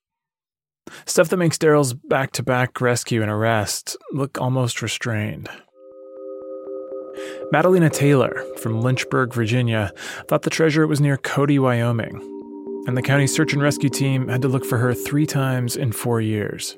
Stuff 1.07 1.29
that 1.29 1.37
makes 1.37 1.59
Darrell's 1.59 1.95
back 1.95 2.33
to 2.33 2.43
back 2.43 2.81
rescue 2.81 3.23
and 3.23 3.31
arrest 3.31 3.97
look 4.13 4.41
almost 4.41 4.83
restrained. 4.83 5.49
Madalena 7.53 7.91
Taylor 7.91 8.45
from 8.59 8.81
Lynchburg, 8.81 9.33
Virginia, 9.33 9.93
thought 10.29 10.43
the 10.43 10.51
treasure 10.51 10.87
was 10.87 11.01
near 11.01 11.17
Cody, 11.17 11.59
Wyoming, 11.59 12.17
and 12.87 12.97
the 12.97 13.03
county 13.03 13.27
search 13.27 13.53
and 13.53 13.63
rescue 13.63 13.89
team 13.89 14.29
had 14.29 14.43
to 14.43 14.49
look 14.49 14.65
for 14.65 14.79
her 14.79 14.93
three 14.93 15.27
times 15.27 15.77
in 15.77 15.93
four 15.93 16.21
years. 16.21 16.77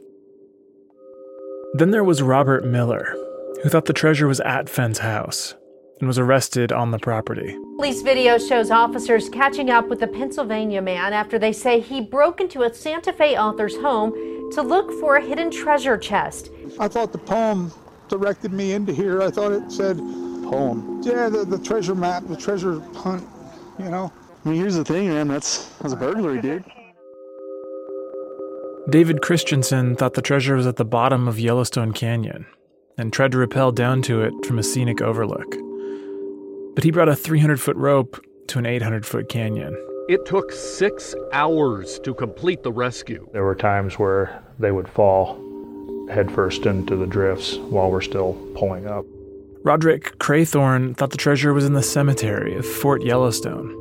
Then 1.74 1.90
there 1.90 2.04
was 2.04 2.22
Robert 2.22 2.64
Miller, 2.64 3.14
who 3.62 3.68
thought 3.68 3.86
the 3.86 3.92
treasure 3.92 4.28
was 4.28 4.40
at 4.40 4.68
Fenn's 4.68 4.98
house 4.98 5.54
and 5.98 6.06
was 6.06 6.18
arrested 6.18 6.72
on 6.72 6.90
the 6.90 6.98
property. 6.98 7.56
Police 7.76 8.02
video 8.02 8.38
shows 8.38 8.70
officers 8.70 9.28
catching 9.28 9.70
up 9.70 9.88
with 9.88 10.00
the 10.00 10.06
Pennsylvania 10.06 10.82
man 10.82 11.12
after 11.12 11.38
they 11.38 11.52
say 11.52 11.80
he 11.80 12.00
broke 12.00 12.40
into 12.40 12.62
a 12.62 12.72
Santa 12.72 13.12
Fe 13.12 13.36
author's 13.36 13.76
home 13.76 14.12
to 14.52 14.62
look 14.62 14.92
for 15.00 15.16
a 15.16 15.24
hidden 15.24 15.50
treasure 15.50 15.96
chest. 15.96 16.50
I 16.78 16.88
thought 16.88 17.12
the 17.12 17.18
poem 17.18 17.72
directed 18.08 18.52
me 18.52 18.72
into 18.72 18.92
here. 18.92 19.22
I 19.22 19.30
thought 19.30 19.52
it 19.52 19.70
said 19.70 19.98
poem. 19.98 21.00
Yeah, 21.02 21.28
the, 21.28 21.44
the 21.44 21.58
treasure 21.58 21.94
map, 21.94 22.24
the 22.28 22.36
treasure 22.36 22.80
hunt, 22.94 23.26
you 23.78 23.88
know. 23.88 24.12
I 24.44 24.48
mean, 24.48 24.60
here's 24.60 24.76
the 24.76 24.84
thing, 24.84 25.08
man. 25.08 25.28
That's 25.28 25.66
that's 25.80 25.92
a 25.92 25.96
burglary, 25.96 26.40
dude. 26.40 26.64
David 28.88 29.20
Christensen 29.20 29.96
thought 29.96 30.14
the 30.14 30.22
treasure 30.22 30.54
was 30.54 30.66
at 30.66 30.76
the 30.76 30.84
bottom 30.84 31.26
of 31.26 31.40
Yellowstone 31.40 31.92
Canyon 31.92 32.46
and 32.96 33.12
tried 33.12 33.32
to 33.32 33.38
rappel 33.38 33.72
down 33.72 34.00
to 34.02 34.22
it 34.22 34.32
from 34.46 34.58
a 34.60 34.62
scenic 34.62 35.02
overlook 35.02 35.56
but 36.76 36.84
he 36.84 36.92
brought 36.92 37.08
a 37.08 37.16
300 37.16 37.60
foot 37.60 37.76
rope 37.76 38.24
to 38.48 38.60
an 38.60 38.66
800 38.66 39.04
foot 39.04 39.28
canyon. 39.28 39.74
It 40.08 40.24
took 40.26 40.52
six 40.52 41.16
hours 41.32 41.98
to 42.04 42.14
complete 42.14 42.62
the 42.62 42.70
rescue. 42.70 43.28
There 43.32 43.42
were 43.42 43.56
times 43.56 43.98
where 43.98 44.44
they 44.60 44.70
would 44.70 44.88
fall 44.88 45.42
headfirst 46.08 46.66
into 46.66 46.94
the 46.94 47.06
drifts 47.06 47.56
while 47.56 47.90
we're 47.90 48.02
still 48.02 48.34
pulling 48.54 48.86
up. 48.86 49.04
Roderick 49.64 50.16
Craythorne 50.18 50.96
thought 50.96 51.10
the 51.10 51.16
treasure 51.16 51.52
was 51.52 51.64
in 51.64 51.72
the 51.72 51.82
cemetery 51.82 52.54
of 52.54 52.64
Fort 52.64 53.02
Yellowstone, 53.02 53.74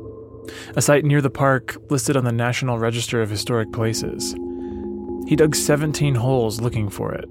a 0.74 0.82
site 0.82 1.04
near 1.04 1.20
the 1.20 1.30
park 1.30 1.76
listed 1.90 2.16
on 2.16 2.24
the 2.24 2.32
National 2.32 2.78
Register 2.78 3.22
of 3.22 3.30
Historic 3.30 3.70
Places. 3.72 4.34
He 5.28 5.36
dug 5.36 5.54
17 5.54 6.16
holes 6.16 6.60
looking 6.60 6.88
for 6.88 7.12
it 7.12 7.28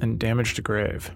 and 0.00 0.18
damaged 0.18 0.58
a 0.58 0.62
grave. 0.62 1.10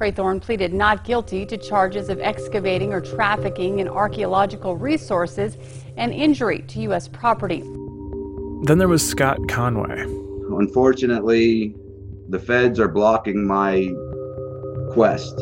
Craythorne 0.00 0.40
pleaded 0.40 0.72
not 0.72 1.04
guilty 1.04 1.44
to 1.44 1.58
charges 1.58 2.08
of 2.08 2.18
excavating 2.20 2.94
or 2.94 3.02
trafficking 3.02 3.80
in 3.80 3.88
archaeological 3.88 4.74
resources 4.74 5.58
and 5.98 6.14
injury 6.14 6.60
to 6.68 6.80
U.S. 6.80 7.06
property. 7.06 7.60
Then 8.62 8.78
there 8.78 8.88
was 8.88 9.06
Scott 9.06 9.38
Conway. 9.48 10.00
Unfortunately, 10.58 11.76
the 12.30 12.38
feds 12.38 12.80
are 12.80 12.88
blocking 12.88 13.46
my 13.46 13.90
quest. 14.92 15.38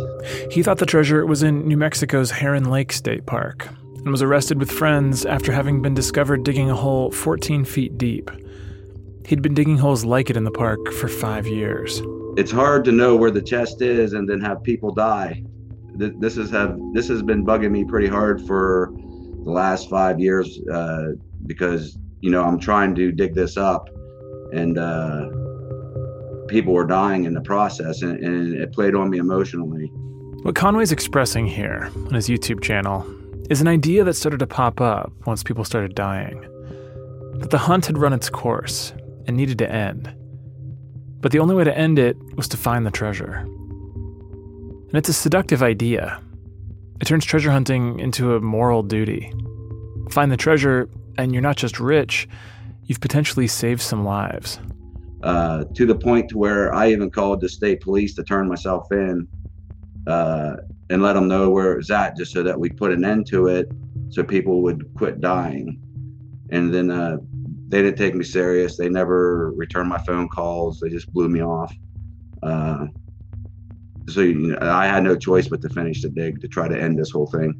He 0.50 0.64
thought 0.64 0.78
the 0.78 0.86
treasure 0.86 1.24
was 1.24 1.44
in 1.44 1.68
New 1.68 1.76
Mexico's 1.76 2.32
Heron 2.32 2.68
Lake 2.68 2.92
State 2.92 3.26
Park 3.26 3.68
and 3.98 4.10
was 4.10 4.22
arrested 4.22 4.58
with 4.58 4.72
friends 4.72 5.24
after 5.24 5.52
having 5.52 5.82
been 5.82 5.94
discovered 5.94 6.42
digging 6.42 6.68
a 6.68 6.74
hole 6.74 7.12
14 7.12 7.64
feet 7.64 7.96
deep. 7.96 8.28
He'd 9.24 9.40
been 9.40 9.54
digging 9.54 9.78
holes 9.78 10.04
like 10.04 10.30
it 10.30 10.36
in 10.36 10.42
the 10.42 10.50
park 10.50 10.90
for 10.94 11.06
five 11.06 11.46
years 11.46 12.02
it's 12.38 12.52
hard 12.52 12.84
to 12.84 12.92
know 12.92 13.16
where 13.16 13.32
the 13.32 13.42
chest 13.42 13.82
is 13.82 14.12
and 14.12 14.28
then 14.28 14.40
have 14.40 14.62
people 14.62 14.94
die. 14.94 15.42
This 15.96 16.36
has 16.36 16.50
have 16.50 16.78
this 16.92 17.08
has 17.08 17.20
been 17.20 17.44
bugging 17.44 17.72
me 17.72 17.84
pretty 17.84 18.06
hard 18.06 18.46
for 18.46 18.92
the 19.44 19.50
last 19.50 19.90
five 19.90 20.20
years 20.20 20.60
uh, 20.72 21.08
because 21.46 21.98
you 22.20 22.30
know 22.30 22.44
I'm 22.44 22.60
trying 22.60 22.94
to 22.94 23.10
dig 23.10 23.34
this 23.34 23.56
up 23.56 23.88
and 24.52 24.78
uh, 24.78 25.26
people 26.46 26.72
were 26.72 26.86
dying 26.86 27.24
in 27.24 27.34
the 27.34 27.40
process 27.40 28.02
and, 28.02 28.22
and 28.22 28.54
it 28.54 28.72
played 28.72 28.94
on 28.94 29.10
me 29.10 29.18
emotionally. 29.18 29.86
What 30.44 30.54
Conway's 30.54 30.92
expressing 30.92 31.48
here 31.48 31.90
on 31.96 32.14
his 32.14 32.28
YouTube 32.28 32.62
channel 32.62 33.04
is 33.50 33.60
an 33.60 33.66
idea 33.66 34.04
that 34.04 34.14
started 34.14 34.38
to 34.38 34.46
pop 34.46 34.80
up 34.80 35.12
once 35.26 35.42
people 35.42 35.64
started 35.64 35.96
dying. 35.96 36.40
That 37.40 37.50
the 37.50 37.58
hunt 37.58 37.86
had 37.86 37.98
run 37.98 38.12
its 38.12 38.30
course 38.30 38.92
and 39.26 39.36
needed 39.36 39.58
to 39.58 39.68
end. 39.68 40.14
But 41.20 41.32
the 41.32 41.38
only 41.40 41.54
way 41.54 41.64
to 41.64 41.76
end 41.76 41.98
it 41.98 42.16
was 42.36 42.48
to 42.48 42.56
find 42.56 42.86
the 42.86 42.90
treasure. 42.90 43.34
And 43.34 44.94
it's 44.94 45.08
a 45.08 45.12
seductive 45.12 45.62
idea. 45.62 46.20
It 47.00 47.06
turns 47.06 47.24
treasure 47.24 47.50
hunting 47.50 48.00
into 48.00 48.34
a 48.34 48.40
moral 48.40 48.82
duty. 48.82 49.32
Find 50.10 50.32
the 50.32 50.36
treasure, 50.36 50.88
and 51.16 51.32
you're 51.32 51.42
not 51.42 51.56
just 51.56 51.78
rich, 51.78 52.28
you've 52.84 53.00
potentially 53.00 53.46
saved 53.46 53.82
some 53.82 54.04
lives. 54.04 54.58
Uh, 55.22 55.64
to 55.74 55.84
the 55.84 55.94
point 55.94 56.28
to 56.30 56.38
where 56.38 56.72
I 56.72 56.90
even 56.90 57.10
called 57.10 57.40
the 57.40 57.48
state 57.48 57.80
police 57.80 58.14
to 58.14 58.22
turn 58.22 58.48
myself 58.48 58.90
in 58.92 59.26
uh, 60.06 60.56
and 60.90 61.02
let 61.02 61.14
them 61.14 61.28
know 61.28 61.50
where 61.50 61.72
it 61.72 61.76
was 61.76 61.90
at, 61.90 62.16
just 62.16 62.32
so 62.32 62.42
that 62.42 62.58
we 62.58 62.70
put 62.70 62.92
an 62.92 63.04
end 63.04 63.26
to 63.28 63.48
it. 63.48 63.70
so 64.10 64.24
people 64.24 64.62
would 64.62 64.88
quit 64.94 65.20
dying. 65.20 65.78
And 66.50 66.72
then 66.72 66.90
uh, 66.90 67.18
they 67.68 67.82
didn't 67.82 67.98
take 67.98 68.14
me 68.14 68.24
serious. 68.24 68.76
They 68.76 68.88
never 68.88 69.52
returned 69.52 69.88
my 69.88 69.98
phone 69.98 70.28
calls. 70.28 70.80
They 70.80 70.88
just 70.88 71.12
blew 71.12 71.28
me 71.28 71.42
off. 71.42 71.74
Uh, 72.42 72.86
so 74.08 74.22
you 74.22 74.34
know, 74.34 74.58
I 74.60 74.86
had 74.86 75.04
no 75.04 75.16
choice 75.16 75.48
but 75.48 75.60
to 75.62 75.68
finish 75.68 76.02
the 76.02 76.08
dig 76.08 76.40
to 76.40 76.48
try 76.48 76.66
to 76.66 76.80
end 76.80 76.98
this 76.98 77.10
whole 77.10 77.26
thing. 77.26 77.54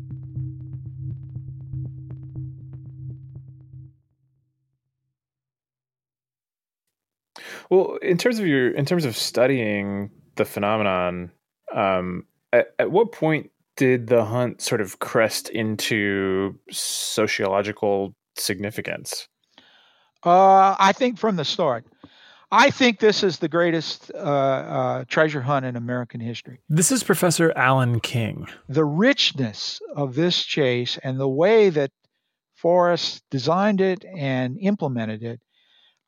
Well, 7.70 7.98
in 8.00 8.16
terms 8.16 8.38
of 8.38 8.46
your, 8.46 8.70
in 8.70 8.86
terms 8.86 9.04
of 9.04 9.14
studying 9.14 10.10
the 10.36 10.46
phenomenon, 10.46 11.30
um, 11.74 12.24
at, 12.50 12.68
at 12.78 12.90
what 12.90 13.12
point 13.12 13.50
did 13.76 14.06
the 14.06 14.24
hunt 14.24 14.62
sort 14.62 14.80
of 14.80 15.00
crest 15.00 15.50
into 15.50 16.58
sociological 16.70 18.14
significance? 18.38 19.28
Uh, 20.24 20.76
I 20.78 20.92
think 20.92 21.18
from 21.18 21.36
the 21.36 21.44
start. 21.44 21.84
I 22.50 22.70
think 22.70 22.98
this 22.98 23.22
is 23.22 23.38
the 23.38 23.48
greatest 23.48 24.10
uh, 24.14 24.18
uh, 24.18 25.04
treasure 25.06 25.42
hunt 25.42 25.66
in 25.66 25.76
American 25.76 26.18
history. 26.20 26.60
This 26.68 26.90
is 26.90 27.02
Professor 27.02 27.52
Alan 27.54 28.00
King. 28.00 28.46
The 28.68 28.86
richness 28.86 29.82
of 29.94 30.14
this 30.14 30.42
chase 30.42 30.98
and 31.02 31.20
the 31.20 31.28
way 31.28 31.68
that 31.68 31.90
Forrest 32.54 33.22
designed 33.30 33.82
it 33.82 34.04
and 34.16 34.58
implemented 34.60 35.22
it, 35.22 35.40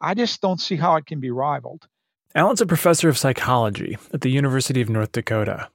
I 0.00 0.14
just 0.14 0.40
don't 0.40 0.60
see 0.60 0.76
how 0.76 0.96
it 0.96 1.04
can 1.04 1.20
be 1.20 1.30
rivaled. 1.30 1.86
Alan's 2.34 2.62
a 2.62 2.66
professor 2.66 3.08
of 3.08 3.18
psychology 3.18 3.98
at 4.14 4.22
the 4.22 4.30
University 4.30 4.80
of 4.80 4.88
North 4.88 5.12
Dakota. 5.12 5.68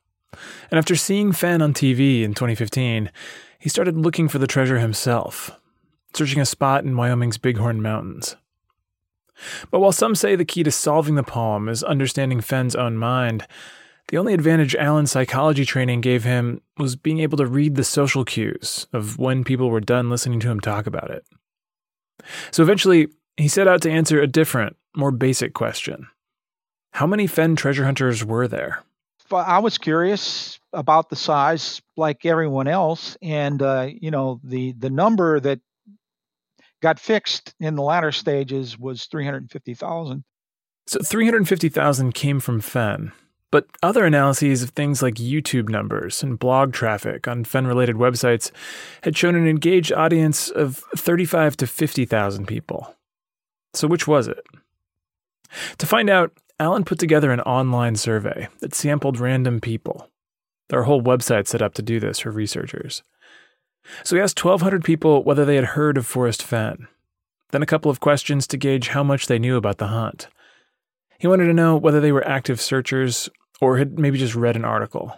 And 0.72 0.80
after 0.80 0.96
seeing 0.96 1.32
Fenn 1.32 1.62
on 1.62 1.74
TV 1.74 2.24
in 2.24 2.34
2015, 2.34 3.12
he 3.60 3.70
started 3.70 3.98
looking 3.98 4.28
for 4.28 4.40
the 4.40 4.48
treasure 4.48 4.80
himself, 4.80 5.52
searching 6.16 6.42
a 6.42 6.46
spot 6.46 6.84
in 6.84 6.96
Wyoming's 6.96 7.38
Bighorn 7.38 7.82
Mountains. 7.82 8.36
But 9.70 9.80
while 9.80 9.92
some 9.92 10.16
say 10.16 10.36
the 10.36 10.46
key 10.46 10.64
to 10.64 10.72
solving 10.72 11.16
the 11.16 11.24
poem 11.24 11.68
is 11.68 11.84
understanding 11.84 12.42
Fenn's 12.42 12.76
own 12.76 12.98
mind, 12.98 13.46
the 14.08 14.18
only 14.18 14.34
advantage 14.34 14.76
Alan's 14.76 15.12
psychology 15.12 15.66
training 15.66 16.02
gave 16.02 16.24
him 16.24 16.62
was 16.78 16.96
being 16.96 17.20
able 17.20 17.38
to 17.38 17.46
read 17.46 17.76
the 17.76 17.84
social 17.84 18.24
cues 18.24 18.88
of 18.94 19.18
when 19.18 19.44
people 19.44 19.70
were 19.70 19.80
done 19.80 20.10
listening 20.10 20.40
to 20.42 20.50
him 20.50 20.60
talk 20.60 20.86
about 20.88 21.10
it. 21.10 21.26
So 22.52 22.64
eventually, 22.64 23.08
he 23.36 23.48
set 23.48 23.68
out 23.68 23.82
to 23.82 23.92
answer 23.92 24.22
a 24.22 24.28
different, 24.28 24.78
more 24.96 25.12
basic 25.12 25.54
question 25.54 26.08
How 26.92 27.08
many 27.08 27.28
Fenn 27.28 27.56
treasure 27.56 27.86
hunters 27.86 28.24
were 28.24 28.48
there? 28.48 28.84
I 29.32 29.58
was 29.58 29.80
curious 29.80 30.60
about 30.72 31.10
the 31.10 31.16
size, 31.16 31.82
like 31.98 32.26
everyone 32.26 32.68
else, 32.68 33.18
and 33.24 33.62
uh, 33.62 33.90
you 33.92 34.12
know 34.12 34.40
the 34.44 34.74
the 34.74 34.92
number 34.92 35.40
that 35.40 35.60
got 36.82 37.00
fixed 37.00 37.54
in 37.60 37.76
the 37.76 37.84
latter 37.84 38.12
stages 38.12 38.78
was 38.78 39.06
350,000. 39.06 40.24
So 40.88 41.00
350,000 41.00 42.14
came 42.14 42.40
from 42.40 42.62
Fenn. 42.62 43.12
But 43.52 43.68
other 43.82 44.06
analyses 44.06 44.64
of 44.64 44.72
things 44.72 45.02
like 45.02 45.16
YouTube 45.16 45.70
numbers 45.70 46.22
and 46.22 46.38
blog 46.38 46.74
traffic 46.74 47.28
on 47.28 47.46
Fenn 47.46 47.68
related 47.68 47.96
websites 47.96 48.52
had 49.04 49.16
shown 49.16 49.36
an 49.36 49.48
engaged 49.48 49.94
audience 49.94 50.50
of 50.50 50.84
35 50.98 51.56
to 51.58 51.68
50,000 51.68 52.48
people. 52.48 52.96
So 53.74 53.88
which 53.88 54.08
was 54.08 54.28
it? 54.28 54.46
To 55.78 55.86
find 55.86 56.10
out, 56.10 56.34
Alan 56.60 56.84
put 56.84 57.00
together 57.00 57.32
an 57.32 57.42
online 57.42 57.96
survey 57.96 58.48
that 58.60 58.74
sampled 58.74 59.20
random 59.20 59.60
people. 59.62 60.10
There 60.70 60.80
are 60.80 60.84
whole 60.84 61.02
websites 61.02 61.48
set 61.48 61.62
up 61.62 61.74
to 61.76 61.82
do 61.82 62.00
this 62.00 62.20
for 62.20 62.32
researchers. 62.32 63.04
So 64.04 64.16
he 64.16 64.22
asked 64.22 64.44
1,200 64.44 64.84
people 64.84 65.24
whether 65.24 65.46
they 65.46 65.56
had 65.56 65.66
heard 65.66 65.98
of 65.98 66.06
Forrest 66.06 66.44
Fenn, 66.44 66.88
then 67.52 67.62
a 67.62 67.68
couple 67.68 67.92
of 67.92 68.00
questions 68.00 68.48
to 68.48 68.58
gauge 68.58 68.90
how 68.90 69.04
much 69.04 69.28
they 69.28 69.40
knew 69.40 69.58
about 69.58 69.78
the 69.78 69.88
hunt. 69.88 70.28
He 71.20 71.28
wanted 71.28 71.46
to 71.46 71.54
know 71.54 71.78
whether 71.78 72.02
they 72.02 72.12
were 72.12 72.28
active 72.28 72.60
searchers 72.60 73.30
or 73.62 73.78
had 73.78 73.98
maybe 73.98 74.18
just 74.18 74.36
read 74.36 74.56
an 74.56 74.66
article. 74.66 75.18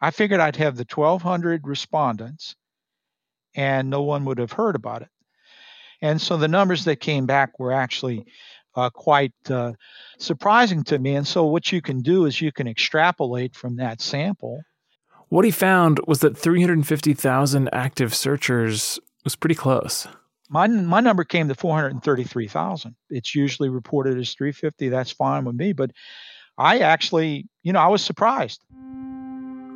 I 0.00 0.10
figured 0.10 0.40
I'd 0.40 0.56
have 0.56 0.76
the 0.76 0.86
1,200 0.88 1.66
respondents 1.66 2.56
and 3.54 3.90
no 3.90 4.02
one 4.02 4.24
would 4.24 4.38
have 4.38 4.52
heard 4.52 4.76
about 4.76 5.02
it. 5.02 5.08
And 6.02 6.20
so 6.20 6.36
the 6.36 6.48
numbers 6.48 6.84
that 6.84 7.00
came 7.00 7.26
back 7.26 7.58
were 7.58 7.72
actually 7.72 8.26
uh, 8.74 8.90
quite 8.90 9.34
uh, 9.50 9.72
surprising 10.18 10.84
to 10.84 10.98
me. 10.98 11.16
And 11.16 11.26
so 11.26 11.44
what 11.46 11.70
you 11.70 11.82
can 11.82 12.00
do 12.00 12.26
is 12.26 12.40
you 12.40 12.52
can 12.52 12.68
extrapolate 12.68 13.54
from 13.54 13.76
that 13.76 14.00
sample 14.00 14.62
what 15.30 15.44
he 15.44 15.50
found 15.50 16.00
was 16.06 16.20
that 16.20 16.36
350,000 16.36 17.70
active 17.72 18.14
searchers 18.14 18.98
was 19.24 19.36
pretty 19.36 19.54
close. 19.54 20.06
My, 20.48 20.66
my 20.66 20.98
number 20.98 21.22
came 21.22 21.48
to 21.48 21.54
433,000. 21.54 22.96
It's 23.08 23.34
usually 23.34 23.68
reported 23.68 24.18
as 24.18 24.34
350. 24.34 24.88
That's 24.88 25.12
fine 25.12 25.44
with 25.44 25.54
me. 25.54 25.72
But 25.72 25.92
I 26.58 26.80
actually, 26.80 27.48
you 27.62 27.72
know, 27.72 27.78
I 27.78 27.86
was 27.86 28.04
surprised. 28.04 28.60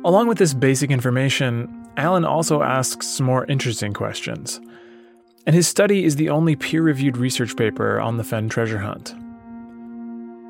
Along 0.03 0.27
with 0.27 0.37
this 0.37 0.53
basic 0.53 0.91
information, 0.91 1.87
Alan 1.95 2.25
also 2.25 2.61
asks 2.61 3.07
some 3.07 3.25
more 3.25 3.45
interesting 3.45 3.93
questions. 3.93 4.59
And 5.47 5.55
his 5.55 5.69
study 5.69 6.03
is 6.03 6.17
the 6.17 6.29
only 6.29 6.57
peer 6.57 6.81
reviewed 6.81 7.15
research 7.15 7.55
paper 7.55 7.99
on 8.01 8.17
the 8.17 8.25
Fenn 8.25 8.49
treasure 8.49 8.79
hunt. 8.79 9.15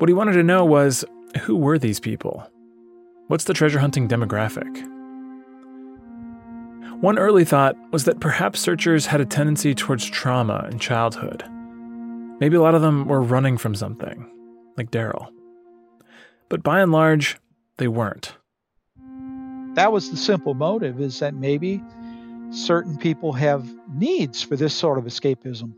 What 0.00 0.08
he 0.08 0.14
wanted 0.14 0.32
to 0.32 0.42
know 0.42 0.64
was 0.64 1.04
who 1.42 1.54
were 1.54 1.78
these 1.78 2.00
people? 2.00 2.50
What's 3.28 3.44
the 3.44 3.54
treasure 3.54 3.78
hunting 3.78 4.08
demographic? 4.08 4.95
One 7.00 7.18
early 7.18 7.44
thought 7.44 7.76
was 7.92 8.04
that 8.04 8.20
perhaps 8.20 8.58
searchers 8.58 9.04
had 9.04 9.20
a 9.20 9.26
tendency 9.26 9.74
towards 9.74 10.06
trauma 10.06 10.66
in 10.72 10.78
childhood. 10.78 11.44
Maybe 12.40 12.56
a 12.56 12.62
lot 12.62 12.74
of 12.74 12.80
them 12.80 13.06
were 13.06 13.20
running 13.20 13.58
from 13.58 13.74
something, 13.74 14.26
like 14.78 14.90
Darrell. 14.90 15.30
But 16.48 16.62
by 16.62 16.80
and 16.80 16.92
large, 16.92 17.36
they 17.76 17.86
weren't. 17.86 18.34
That 19.74 19.92
was 19.92 20.10
the 20.10 20.16
simple 20.16 20.54
motive 20.54 20.98
is 20.98 21.18
that 21.18 21.34
maybe 21.34 21.82
certain 22.50 22.96
people 22.96 23.34
have 23.34 23.68
needs 23.92 24.42
for 24.42 24.56
this 24.56 24.72
sort 24.72 24.96
of 24.96 25.04
escapism. 25.04 25.74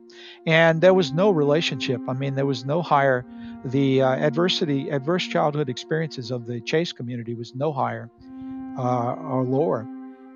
And 0.47 0.81
there 0.81 0.95
was 0.95 1.11
no 1.11 1.31
relationship. 1.31 2.01
I 2.09 2.13
mean, 2.13 2.37
there 2.37 2.47
was 2.47 2.65
no 2.65 2.81
higher. 2.81 3.25
The 3.65 4.03
uh, 4.03 4.11
adversity, 4.11 4.89
adverse 4.91 5.27
childhood 5.27 5.69
experiences 5.69 6.31
of 6.31 6.47
the 6.47 6.61
Chase 6.61 6.93
community 6.93 7.35
was 7.35 7.57
no 7.57 7.73
higher 7.73 8.09
uh, 8.79 9.15
or 9.15 9.43
lower 9.43 9.85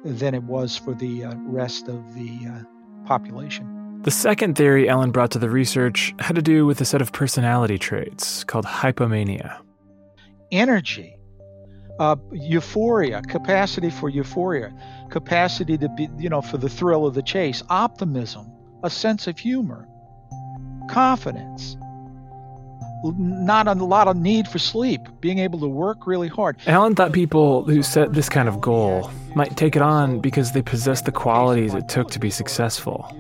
than 0.05 0.35
it 0.35 0.43
was 0.43 0.77
for 0.77 0.95
the 0.95 1.25
uh, 1.25 1.35
rest 1.39 1.89
of 1.89 2.15
the 2.15 2.47
uh, 2.47 3.07
population. 3.07 4.01
The 4.03 4.11
second 4.11 4.57
theory 4.57 4.89
Alan 4.89 5.13
brought 5.13 5.31
to 5.33 5.39
the 5.39 5.49
research 5.49 6.13
had 6.19 6.35
to 6.35 6.43
do 6.43 6.67
with 6.67 6.81
a 6.81 6.85
set 6.85 7.01
of 7.01 7.13
personality 7.13 7.79
traits 7.79 8.43
called 8.43 8.65
hypomania. 8.65 9.61
Energy, 10.51 11.17
uh, 12.01 12.17
euphoria, 12.33 13.23
capacity 13.23 13.91
for 13.91 14.09
euphoria, 14.09 14.75
capacity 15.11 15.79
to 15.79 15.89
be, 15.91 16.09
you 16.19 16.29
know, 16.29 16.43
for 16.43 16.59
the 16.59 16.69
thrill 16.69 17.07
of 17.07 17.15
the 17.15 17.23
chase, 17.23 17.63
optimism, 17.69 18.51
a 18.83 18.91
sense 18.91 19.29
of 19.29 19.39
humor, 19.39 19.87
confidence, 20.91 21.77
not 23.05 23.67
a 23.67 23.73
lot 23.75 24.09
of 24.09 24.17
need 24.17 24.47
for 24.49 24.59
sleep, 24.59 25.01
being 25.21 25.39
able 25.39 25.59
to 25.61 25.69
work 25.69 26.07
really 26.07 26.29
hard. 26.29 26.57
Alan 26.67 26.95
thought 26.95 27.13
people 27.13 27.65
who 27.65 27.83
set 27.83 28.13
this 28.13 28.29
kind 28.29 28.49
of 28.49 28.61
goal 28.61 29.11
might 29.35 29.57
take 29.57 29.77
it 29.77 29.83
on 29.83 30.21
because 30.21 30.53
they 30.53 30.63
possessed 30.63 31.05
the 31.05 31.13
qualities 31.13 31.75
it 31.75 31.89
took 31.89 32.11
to 32.11 32.19
be 32.19 32.31
successful. 32.31 33.11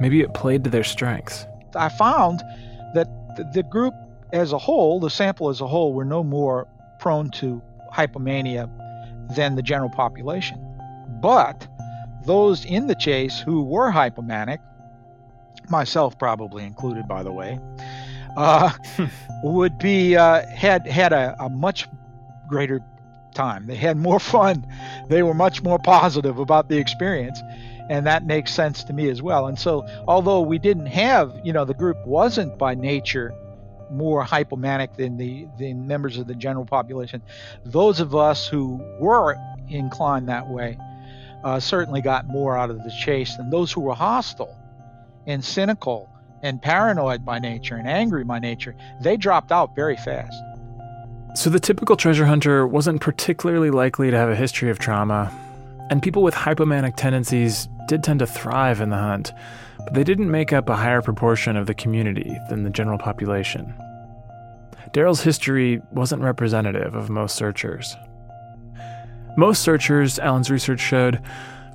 Maybe 0.00 0.20
it 0.20 0.34
played 0.34 0.64
to 0.64 0.70
their 0.70 0.84
strengths. 0.84 1.46
I 1.74 1.88
found 1.88 2.40
that 2.94 3.08
the 3.52 3.62
group 3.62 3.94
as 4.32 4.52
a 4.52 4.58
whole, 4.58 5.00
the 5.00 5.10
sample 5.10 5.48
as 5.48 5.60
a 5.60 5.66
whole, 5.66 5.92
were 5.92 6.04
no 6.04 6.22
more 6.22 6.66
prone 6.98 7.30
to 7.30 7.62
hypomania 7.92 8.68
than 9.34 9.56
the 9.56 9.62
general 9.62 9.90
population. 9.90 10.58
But 11.20 11.66
those 12.24 12.64
in 12.64 12.86
the 12.86 12.94
chase 12.94 13.40
who 13.40 13.62
were 13.62 13.90
hypomanic, 13.90 14.58
myself 15.68 16.18
probably 16.18 16.64
included, 16.64 17.08
by 17.08 17.22
the 17.22 17.32
way, 17.32 17.58
uh, 18.36 18.70
would 19.42 19.78
be 19.78 20.16
uh, 20.16 20.46
had 20.46 20.86
had 20.86 21.12
a, 21.12 21.36
a 21.40 21.48
much 21.48 21.88
greater 22.48 22.80
time. 23.34 23.66
They 23.66 23.76
had 23.76 23.96
more 23.96 24.20
fun. 24.36 24.66
They 25.08 25.22
were 25.22 25.34
much 25.34 25.62
more 25.62 25.78
positive 25.78 26.38
about 26.38 26.68
the 26.68 26.78
experience. 26.78 27.40
And 27.88 28.06
that 28.06 28.24
makes 28.24 28.54
sense 28.54 28.84
to 28.84 28.92
me 28.92 29.08
as 29.08 29.20
well. 29.20 29.48
And 29.48 29.58
so, 29.58 29.84
although 30.06 30.42
we 30.42 30.58
didn't 30.58 30.86
have, 30.86 31.40
you 31.42 31.52
know, 31.52 31.64
the 31.64 31.74
group 31.74 31.96
wasn't 32.06 32.56
by 32.56 32.74
nature 32.74 33.34
more 33.90 34.24
hypomanic 34.24 34.94
than 34.96 35.16
the, 35.16 35.48
the 35.58 35.74
members 35.74 36.16
of 36.16 36.28
the 36.28 36.34
general 36.36 36.64
population, 36.64 37.20
those 37.64 37.98
of 37.98 38.14
us 38.14 38.46
who 38.46 38.80
were 39.00 39.36
inclined 39.68 40.28
that 40.28 40.48
way 40.48 40.78
uh, 41.42 41.58
certainly 41.58 42.00
got 42.00 42.28
more 42.28 42.56
out 42.56 42.70
of 42.70 42.84
the 42.84 42.92
chase 43.02 43.36
than 43.36 43.50
those 43.50 43.72
who 43.72 43.80
were 43.80 43.94
hostile 43.94 44.56
and 45.26 45.44
cynical 45.44 46.09
and 46.42 46.60
paranoid 46.60 47.24
by 47.24 47.38
nature 47.38 47.76
and 47.76 47.88
angry 47.88 48.24
by 48.24 48.38
nature, 48.38 48.74
they 49.00 49.16
dropped 49.16 49.52
out 49.52 49.74
very 49.74 49.96
fast. 49.96 50.42
So 51.34 51.48
the 51.50 51.60
typical 51.60 51.96
treasure 51.96 52.26
hunter 52.26 52.66
wasn't 52.66 53.00
particularly 53.00 53.70
likely 53.70 54.10
to 54.10 54.16
have 54.16 54.30
a 54.30 54.36
history 54.36 54.70
of 54.70 54.78
trauma, 54.78 55.32
And 55.90 56.00
people 56.00 56.22
with 56.22 56.34
hypomanic 56.34 56.94
tendencies 56.94 57.68
did 57.88 58.04
tend 58.04 58.20
to 58.20 58.26
thrive 58.26 58.80
in 58.80 58.90
the 58.90 58.96
hunt, 58.96 59.32
but 59.78 59.92
they 59.92 60.04
didn't 60.04 60.30
make 60.30 60.52
up 60.52 60.68
a 60.68 60.76
higher 60.76 61.02
proportion 61.02 61.56
of 61.56 61.66
the 61.66 61.74
community 61.74 62.38
than 62.48 62.62
the 62.62 62.70
general 62.70 62.96
population. 62.96 63.74
Darrell's 64.92 65.20
history 65.20 65.82
wasn't 65.90 66.22
representative 66.22 66.94
of 66.94 67.10
most 67.10 67.34
searchers. 67.34 67.96
Most 69.36 69.62
searchers, 69.62 70.20
Alan's 70.20 70.50
research 70.50 70.80
showed, 70.80 71.20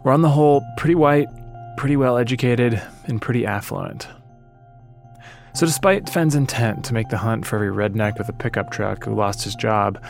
were 0.04 0.12
on 0.12 0.21
the 0.21 0.30
whole 0.30 0.63
pretty 0.78 0.95
white, 0.95 1.28
pretty 1.75 1.97
well 1.97 2.17
educated, 2.17 2.82
and 3.06 3.21
pretty 3.21 3.45
affluent. 3.45 4.08
So, 5.55 5.65
despite 5.65 6.09
Fenn's 6.09 6.35
intent 6.35 6.83
to 6.83 6.93
make 6.93 7.07
the 7.07 7.17
hunt 7.17 7.45
for 7.45 7.55
every 7.55 7.69
redneck 7.69 8.17
with 8.17 8.27
a 8.27 8.33
pickup 8.33 8.71
truck 8.71 9.05
who 9.05 9.15
lost 9.15 9.45
his 9.45 9.55
job, 9.55 10.03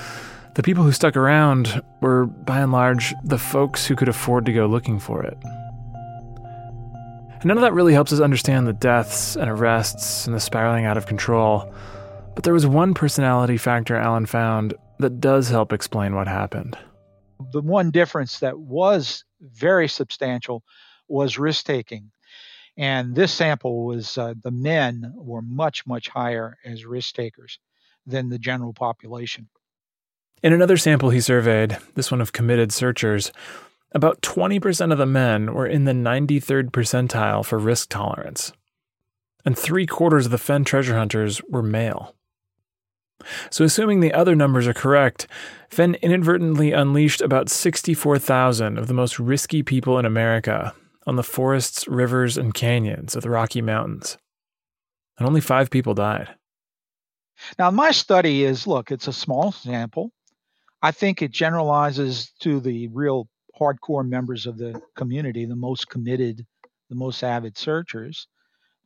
the 0.56 0.64
people 0.64 0.84
who 0.84 0.92
stuck 0.92 1.16
around 1.16 1.84
were, 2.02 2.26
by 2.26 2.62
and 2.62 2.72
large, 2.72 3.14
the 3.24 3.38
folks 3.38 3.86
who 3.86 3.96
could 3.96 4.10
afford 4.10 4.48
to 4.48 4.54
go 4.54 4.66
looking 4.66 5.00
for 5.00 5.22
it. 5.24 5.38
And 7.32 7.46
none 7.46 7.58
of 7.58 7.62
that 7.62 7.74
really 7.74 7.94
helps 7.94 8.12
us 8.12 8.22
understand 8.22 8.66
the 8.66 8.74
deaths 8.74 9.36
and 9.36 9.48
arrests 9.48 10.26
and 10.26 10.36
the 10.36 10.40
spiraling 10.40 10.86
out 10.86 10.98
of 10.98 11.06
control. 11.06 11.72
But 12.34 12.44
there 12.44 12.54
was 12.54 12.66
one 12.66 12.96
personality 12.96 13.58
factor 13.58 13.96
Alan 13.96 14.26
found 14.26 14.74
that 14.98 15.20
does 15.20 15.50
help 15.50 15.72
explain 15.72 16.16
what 16.16 16.28
happened. 16.28 16.76
The 17.52 17.62
one 17.62 17.92
difference 17.92 18.40
that 18.40 18.58
was 18.58 19.24
very 19.42 19.88
substantial 19.88 20.64
was 21.08 21.38
risk 21.38 21.68
taking. 21.68 22.10
And 22.78 23.16
this 23.16 23.34
sample 23.34 23.86
was 23.86 24.18
uh, 24.18 24.34
the 24.44 24.52
men 24.52 25.14
were 25.16 25.42
much, 25.42 25.88
much 25.88 26.10
higher 26.10 26.58
as 26.66 26.86
risk 26.86 27.16
takers 27.16 27.60
than 28.06 28.30
the 28.30 28.40
general 28.40 28.74
population. 28.74 29.48
In 30.44 30.54
another 30.54 30.78
sample 30.78 31.10
he 31.10 31.22
surveyed, 31.22 31.78
this 31.96 32.12
one 32.12 32.22
of 32.22 32.34
committed 32.34 32.72
searchers, 32.72 33.32
about 33.94 34.22
20% 34.22 34.92
of 34.92 34.98
the 34.98 35.06
men 35.06 35.54
were 35.54 35.66
in 35.66 35.86
the 35.86 35.94
93rd 35.94 36.72
percentile 36.72 37.46
for 37.46 37.58
risk 37.58 37.90
tolerance. 37.90 38.52
And 39.46 39.58
three 39.58 39.86
quarters 39.86 40.26
of 40.26 40.32
the 40.32 40.38
Fenn 40.38 40.66
treasure 40.66 40.98
hunters 40.98 41.42
were 41.50 41.64
male. 41.64 42.14
So, 43.50 43.64
assuming 43.64 44.02
the 44.02 44.14
other 44.14 44.36
numbers 44.36 44.68
are 44.68 44.74
correct, 44.74 45.28
Fenn 45.70 45.96
inadvertently 45.96 46.74
unleashed 46.74 47.22
about 47.22 47.50
64,000 47.50 48.78
of 48.78 48.88
the 48.88 48.94
most 48.94 49.18
risky 49.18 49.64
people 49.64 49.98
in 49.98 50.06
America 50.06 50.74
on 51.06 51.16
the 51.16 51.24
forests, 51.24 51.88
rivers, 51.88 52.38
and 52.38 52.54
canyons 52.54 53.16
of 53.16 53.24
the 53.24 53.30
Rocky 53.30 53.62
Mountains. 53.62 54.18
And 55.18 55.28
only 55.28 55.42
five 55.42 55.70
people 55.70 55.94
died. 55.94 56.30
Now, 57.60 57.72
my 57.72 57.92
study 57.92 58.44
is 58.44 58.66
look, 58.66 58.92
it's 58.92 59.08
a 59.08 59.14
small 59.14 59.52
sample. 59.52 60.12
I 60.82 60.92
think 60.92 61.22
it 61.22 61.32
generalizes 61.32 62.32
to 62.42 62.60
the 62.60 62.88
real 62.90 63.28
hardcore 63.60 64.08
members 64.08 64.46
of 64.46 64.58
the 64.58 64.82
community, 64.96 65.46
the 65.46 65.56
most 65.56 65.90
committed, 65.90 66.46
the 66.90 66.96
most 66.96 67.24
avid 67.24 67.58
searchers. 67.58 68.28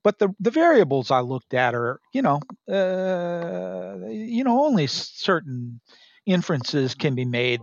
But 0.04 0.20
the, 0.20 0.30
the 0.40 0.52
variables 0.52 1.12
I 1.12 1.20
looked 1.20 1.54
at 1.54 1.76
are, 1.76 2.00
you 2.14 2.22
know, 2.22 2.40
uh, 2.72 4.08
you 4.08 4.44
know, 4.44 4.66
only 4.66 4.88
certain 4.88 5.82
inferences 6.26 6.96
can 6.96 7.16
be 7.16 7.26
made 7.26 7.60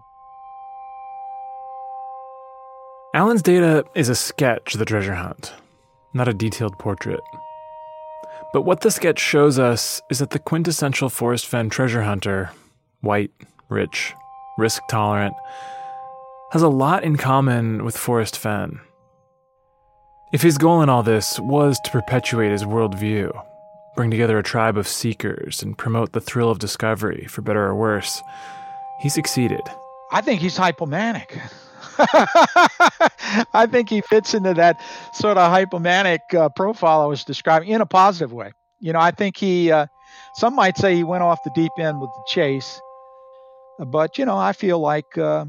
Alan's 3.17 3.41
data 3.41 3.83
is 3.95 4.11
a 4.11 4.15
sketch 4.15 4.75
of 4.75 4.79
the 4.79 4.85
treasure 4.85 5.15
hunt, 5.15 5.55
not 6.13 6.29
a 6.29 6.35
detailed 6.35 6.79
portrait. 6.79 7.23
But 8.53 8.67
what 8.67 8.83
the 8.83 8.91
sketch 8.91 9.19
shows 9.19 9.59
us 9.59 10.03
is 10.11 10.19
that 10.19 10.29
the 10.29 10.39
quintessential 10.39 11.09
Forrest 11.09 11.47
Fenn 11.47 11.71
treasure 11.71 12.03
hunter, 12.03 12.51
white, 13.01 13.31
rich, 13.71 14.13
risk 14.59 14.83
tolerant, 14.91 15.35
has 16.53 16.61
a 16.61 16.69
lot 16.69 17.05
in 17.05 17.17
common 17.17 17.87
with 17.87 17.97
Forrest 17.97 18.37
Fenn. 18.37 18.81
If 20.35 20.43
his 20.43 20.59
goal 20.59 20.83
in 20.83 20.91
all 20.91 21.03
this 21.03 21.41
was 21.41 21.81
to 21.87 21.91
perpetuate 21.91 22.51
his 22.51 22.65
worldview, 22.65 23.33
bring 23.95 24.11
together 24.11 24.37
a 24.37 24.43
tribe 24.43 24.77
of 24.77 24.87
seekers, 24.87 25.63
and 25.63 25.79
promote 25.79 26.13
the 26.13 26.21
thrill 26.21 26.51
of 26.51 26.59
discovery, 26.59 27.25
for 27.31 27.41
better 27.41 27.65
or 27.65 27.75
worse, 27.75 28.21
he 29.01 29.09
succeeded. 29.09 29.63
I 30.13 30.21
think 30.21 30.43
he's 30.43 30.59
hypomanic. 30.59 31.41
I 33.53 33.67
think 33.71 33.89
he 33.89 34.01
fits 34.01 34.35
into 34.35 34.55
that 34.55 34.81
sort 35.13 35.39
of 35.39 35.51
hypomanic 35.53 36.21
uh, 36.35 36.49
profile 36.51 37.03
I 37.03 37.07
was 37.07 37.25
describing 37.25 37.69
in 37.69 37.81
a 37.81 37.87
positive 37.87 38.33
way. 38.33 38.53
You 38.81 38.93
know, 38.93 39.01
I 39.01 39.11
think 39.11 39.37
he, 39.37 39.71
uh, 39.71 39.87
some 40.35 40.55
might 40.55 40.77
say 40.77 40.95
he 40.95 41.05
went 41.05 41.23
off 41.23 41.43
the 41.45 41.51
deep 41.55 41.73
end 41.79 42.01
with 42.01 42.11
the 42.11 42.25
chase, 42.29 42.81
but 43.79 44.19
you 44.19 44.25
know, 44.25 44.37
I 44.37 44.53
feel 44.53 44.79
like 44.79 45.17
uh, 45.19 45.47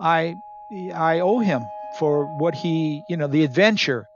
I, 0.00 0.34
I 0.94 1.20
owe 1.20 1.40
him 1.40 1.62
for 1.98 2.26
what 2.38 2.54
he, 2.54 3.02
you 3.08 3.16
know, 3.16 3.26
the 3.26 3.44
adventure 3.44 4.06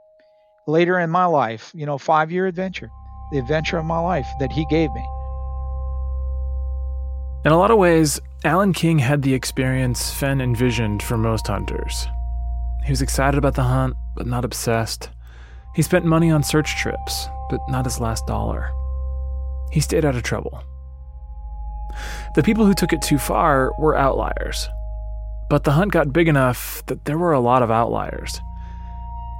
later 0.67 0.99
in 0.99 1.09
my 1.09 1.25
life, 1.25 1.71
you 1.75 1.85
know, 1.85 1.97
five 1.97 2.31
year 2.31 2.47
adventure, 2.47 2.89
the 3.31 3.39
adventure 3.39 3.77
of 3.77 3.85
my 3.85 3.99
life 3.99 4.27
that 4.39 4.51
he 4.51 4.65
gave 4.65 4.91
me. 4.93 5.05
In 7.45 7.51
a 7.51 7.57
lot 7.59 7.69
of 7.69 7.77
ways, 7.77 8.19
Alan 8.43 8.73
King 8.73 8.97
had 8.97 9.21
the 9.21 9.35
experience 9.35 10.11
Fenn 10.11 10.41
envisioned 10.41 11.03
for 11.03 11.15
most 11.15 11.45
hunters. 11.45 12.07
He 12.83 12.91
was 12.91 13.03
excited 13.03 13.37
about 13.37 13.53
the 13.53 13.61
hunt, 13.61 13.95
but 14.15 14.25
not 14.25 14.43
obsessed. 14.43 15.11
He 15.75 15.83
spent 15.83 16.05
money 16.05 16.31
on 16.31 16.41
search 16.41 16.75
trips, 16.75 17.27
but 17.51 17.59
not 17.69 17.85
his 17.85 17.99
last 17.99 18.25
dollar. 18.25 18.71
He 19.71 19.79
stayed 19.79 20.05
out 20.05 20.15
of 20.15 20.23
trouble. 20.23 20.63
The 22.33 22.41
people 22.41 22.65
who 22.65 22.73
took 22.73 22.93
it 22.93 23.03
too 23.03 23.19
far 23.19 23.71
were 23.77 23.95
outliers. 23.95 24.67
But 25.47 25.65
the 25.65 25.73
hunt 25.73 25.91
got 25.91 26.11
big 26.11 26.27
enough 26.27 26.83
that 26.87 27.05
there 27.05 27.19
were 27.19 27.33
a 27.33 27.39
lot 27.39 27.61
of 27.61 27.69
outliers. 27.69 28.41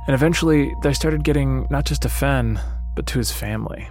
And 0.05 0.13
eventually, 0.13 0.75
they 0.83 0.93
started 0.93 1.23
getting 1.23 1.65
not 1.71 1.85
just 1.85 2.03
to 2.03 2.09
Fenn, 2.09 2.59
but 2.95 3.07
to 3.07 3.17
his 3.17 3.31
family. 3.31 3.89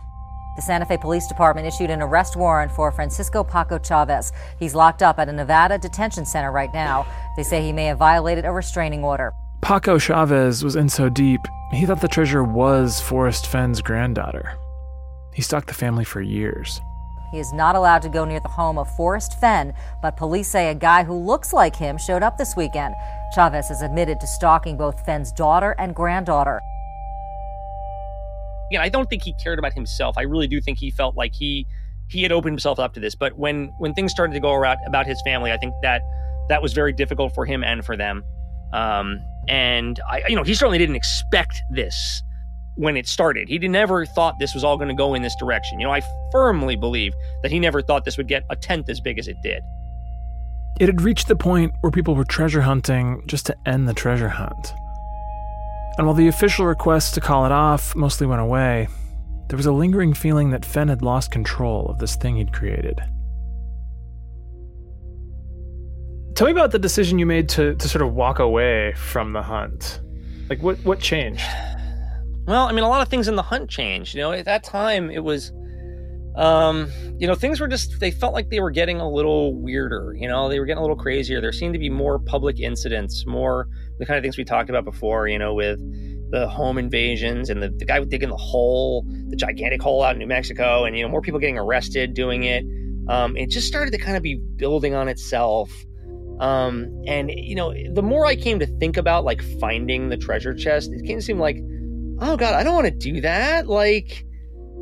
The 0.56 0.62
Santa 0.62 0.86
Fe 0.86 0.96
Police 0.96 1.26
Department 1.26 1.66
issued 1.66 1.90
an 1.90 2.00
arrest 2.00 2.36
warrant 2.36 2.70
for 2.70 2.92
Francisco 2.92 3.42
Paco 3.42 3.78
Chavez. 3.78 4.32
He's 4.58 4.74
locked 4.74 5.02
up 5.02 5.18
at 5.18 5.28
a 5.28 5.32
Nevada 5.32 5.78
detention 5.78 6.24
center 6.24 6.52
right 6.52 6.72
now. 6.72 7.06
They 7.36 7.42
say 7.42 7.62
he 7.62 7.72
may 7.72 7.86
have 7.86 7.98
violated 7.98 8.44
a 8.44 8.52
restraining 8.52 9.02
order. 9.02 9.32
Paco 9.62 9.98
Chavez 9.98 10.62
was 10.62 10.76
in 10.76 10.88
so 10.88 11.08
deep, 11.08 11.40
he 11.72 11.86
thought 11.86 12.00
the 12.00 12.08
treasure 12.08 12.44
was 12.44 13.00
Forrest 13.00 13.46
Fenn's 13.46 13.82
granddaughter. 13.82 14.56
He 15.32 15.42
stalked 15.42 15.66
the 15.66 15.74
family 15.74 16.04
for 16.04 16.20
years. 16.20 16.80
He 17.32 17.40
is 17.40 17.52
not 17.52 17.74
allowed 17.74 18.02
to 18.02 18.08
go 18.08 18.24
near 18.24 18.38
the 18.38 18.48
home 18.48 18.78
of 18.78 18.94
Forrest 18.94 19.40
Fenn, 19.40 19.74
but 20.00 20.16
police 20.16 20.46
say 20.46 20.70
a 20.70 20.74
guy 20.74 21.02
who 21.02 21.14
looks 21.14 21.52
like 21.52 21.74
him 21.74 21.98
showed 21.98 22.22
up 22.22 22.38
this 22.38 22.54
weekend. 22.54 22.94
Chavez 23.34 23.68
has 23.68 23.82
admitted 23.82 24.20
to 24.20 24.26
stalking 24.28 24.76
both 24.76 25.04
Fenn's 25.04 25.32
daughter 25.32 25.74
and 25.78 25.96
granddaughter 25.96 26.60
again, 28.70 28.82
I 28.82 28.88
don't 28.88 29.08
think 29.08 29.22
he 29.22 29.34
cared 29.42 29.58
about 29.58 29.72
himself. 29.72 30.16
I 30.18 30.22
really 30.22 30.46
do 30.46 30.60
think 30.60 30.78
he 30.78 30.90
felt 30.90 31.16
like 31.16 31.32
he 31.34 31.66
he 32.08 32.22
had 32.22 32.32
opened 32.32 32.52
himself 32.52 32.78
up 32.78 32.94
to 32.94 33.00
this. 33.00 33.14
But 33.14 33.38
when 33.38 33.72
when 33.78 33.94
things 33.94 34.12
started 34.12 34.34
to 34.34 34.40
go 34.40 34.52
around 34.52 34.78
about 34.86 35.06
his 35.06 35.20
family, 35.24 35.52
I 35.52 35.56
think 35.56 35.74
that 35.82 36.02
that 36.48 36.62
was 36.62 36.72
very 36.72 36.92
difficult 36.92 37.34
for 37.34 37.44
him 37.46 37.64
and 37.64 37.84
for 37.84 37.96
them. 37.96 38.22
Um, 38.72 39.20
and 39.48 40.00
I, 40.10 40.22
you 40.28 40.36
know, 40.36 40.42
he 40.42 40.54
certainly 40.54 40.78
didn't 40.78 40.96
expect 40.96 41.60
this 41.70 42.22
when 42.76 42.96
it 42.96 43.06
started. 43.06 43.48
He 43.48 43.58
never 43.58 44.04
thought 44.04 44.38
this 44.38 44.52
was 44.54 44.64
all 44.64 44.76
going 44.76 44.88
to 44.88 44.94
go 44.94 45.14
in 45.14 45.22
this 45.22 45.36
direction. 45.36 45.78
You 45.78 45.86
know, 45.86 45.92
I 45.92 46.02
firmly 46.32 46.76
believe 46.76 47.12
that 47.42 47.52
he 47.52 47.60
never 47.60 47.82
thought 47.82 48.04
this 48.04 48.16
would 48.16 48.28
get 48.28 48.42
a 48.50 48.56
tenth 48.56 48.88
as 48.88 49.00
big 49.00 49.18
as 49.18 49.28
it 49.28 49.36
did. 49.42 49.62
It 50.80 50.88
had 50.88 51.02
reached 51.02 51.28
the 51.28 51.36
point 51.36 51.72
where 51.80 51.92
people 51.92 52.16
were 52.16 52.24
treasure 52.24 52.62
hunting 52.62 53.22
just 53.26 53.46
to 53.46 53.56
end 53.64 53.88
the 53.88 53.94
treasure 53.94 54.28
hunt. 54.28 54.74
And 55.96 56.06
while 56.06 56.14
the 56.14 56.28
official 56.28 56.66
requests 56.66 57.12
to 57.12 57.20
call 57.20 57.46
it 57.46 57.52
off 57.52 57.94
mostly 57.94 58.26
went 58.26 58.40
away, 58.40 58.88
there 59.48 59.56
was 59.56 59.66
a 59.66 59.72
lingering 59.72 60.14
feeling 60.14 60.50
that 60.50 60.64
Fenn 60.64 60.88
had 60.88 61.02
lost 61.02 61.30
control 61.30 61.86
of 61.86 61.98
this 61.98 62.16
thing 62.16 62.36
he'd 62.36 62.52
created. 62.52 63.00
Tell 66.34 66.46
me 66.46 66.50
about 66.50 66.72
the 66.72 66.80
decision 66.80 67.20
you 67.20 67.26
made 67.26 67.48
to, 67.50 67.76
to 67.76 67.88
sort 67.88 68.02
of 68.02 68.12
walk 68.12 68.40
away 68.40 68.92
from 68.94 69.32
the 69.32 69.42
hunt. 69.42 70.00
Like, 70.50 70.60
what, 70.62 70.78
what 70.84 70.98
changed? 70.98 71.44
Well, 72.46 72.66
I 72.66 72.72
mean, 72.72 72.84
a 72.84 72.88
lot 72.88 73.02
of 73.02 73.08
things 73.08 73.28
in 73.28 73.36
the 73.36 73.42
hunt 73.42 73.70
changed. 73.70 74.14
You 74.14 74.22
know, 74.22 74.32
at 74.32 74.44
that 74.46 74.64
time, 74.64 75.10
it 75.10 75.22
was 75.22 75.52
um, 76.36 76.90
you 77.18 77.26
know, 77.26 77.34
things 77.34 77.60
were 77.60 77.68
just, 77.68 78.00
they 78.00 78.10
felt 78.10 78.34
like 78.34 78.50
they 78.50 78.60
were 78.60 78.70
getting 78.70 79.00
a 79.00 79.08
little 79.08 79.54
weirder. 79.54 80.14
You 80.18 80.28
know, 80.28 80.48
they 80.48 80.58
were 80.58 80.66
getting 80.66 80.78
a 80.78 80.82
little 80.82 80.96
crazier. 80.96 81.40
There 81.40 81.52
seemed 81.52 81.74
to 81.74 81.78
be 81.78 81.90
more 81.90 82.18
public 82.18 82.58
incidents, 82.58 83.24
more 83.26 83.68
the 83.98 84.06
kind 84.06 84.18
of 84.18 84.22
things 84.22 84.36
we 84.36 84.44
talked 84.44 84.68
about 84.68 84.84
before, 84.84 85.28
you 85.28 85.38
know, 85.38 85.54
with 85.54 85.78
the 86.30 86.48
home 86.48 86.78
invasions 86.78 87.50
and 87.50 87.62
the, 87.62 87.68
the 87.68 87.84
guy 87.84 88.02
digging 88.02 88.30
the 88.30 88.36
hole, 88.36 89.06
the 89.28 89.36
gigantic 89.36 89.80
hole 89.80 90.02
out 90.02 90.14
in 90.14 90.18
New 90.18 90.26
Mexico, 90.26 90.84
and, 90.84 90.96
you 90.96 91.04
know, 91.04 91.08
more 91.08 91.20
people 91.20 91.38
getting 91.38 91.58
arrested 91.58 92.14
doing 92.14 92.42
it. 92.44 92.64
Um, 93.08 93.36
it 93.36 93.50
just 93.50 93.68
started 93.68 93.92
to 93.92 93.98
kind 93.98 94.16
of 94.16 94.22
be 94.22 94.34
building 94.34 94.94
on 94.94 95.08
itself. 95.08 95.70
Um, 96.40 97.02
and, 97.06 97.30
you 97.30 97.54
know, 97.54 97.72
the 97.92 98.02
more 98.02 98.26
I 98.26 98.34
came 98.34 98.58
to 98.58 98.66
think 98.66 98.96
about 98.96 99.24
like 99.24 99.42
finding 99.60 100.08
the 100.08 100.16
treasure 100.16 100.54
chest, 100.54 100.90
it 100.92 101.06
came 101.06 101.18
to 101.18 101.22
seem 101.22 101.38
like, 101.38 101.58
oh 102.20 102.36
God, 102.36 102.54
I 102.54 102.64
don't 102.64 102.74
want 102.74 102.86
to 102.86 103.12
do 103.12 103.20
that. 103.20 103.68
Like, 103.68 104.24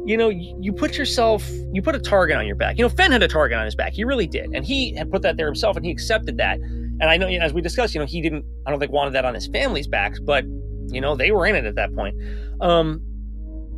you 0.05 0.17
know, 0.17 0.29
you 0.29 0.73
put 0.73 0.99
yourself, 0.99 1.49
you 1.73 1.81
put 1.81 1.95
a 1.95 1.99
target 1.99 2.37
on 2.37 2.47
your 2.47 2.57
back. 2.57 2.77
You 2.77 2.85
know, 2.85 2.89
Fenn 2.89 3.13
had 3.13 3.23
a 3.23 3.29
target 3.29 3.57
on 3.57 3.65
his 3.65 3.75
back. 3.75 3.93
He 3.93 4.05
really 4.05 4.27
did. 4.27 4.51
And 4.53 4.65
he 4.65 4.95
had 4.95 5.11
put 5.11 5.23
that 5.23 5.37
there 5.37 5.47
himself 5.47 5.77
and 5.77 5.85
he 5.85 5.93
accepted 5.93 6.39
that. 6.39 6.59
And 6.59 7.05
I 7.05 7.17
know, 7.17 7.29
as 7.29 7.53
we 7.53 7.61
discussed, 7.61 7.95
you 7.95 8.01
know, 8.01 8.07
he 8.07 8.21
didn't, 8.21 8.45
I 8.67 8.71
don't 8.71 8.81
think 8.81 8.93
wanted 8.93 9.15
that 9.15 9.25
on 9.25 9.35
his 9.35 9.47
family's 9.49 9.87
backs, 9.87 10.19
but 10.19 10.45
you 10.89 11.01
know, 11.01 11.15
they 11.15 11.31
were 11.31 11.47
in 11.47 11.55
it 11.55 11.65
at 11.65 11.77
that 11.77 11.95
point. 11.95 12.17
Um, 12.61 13.01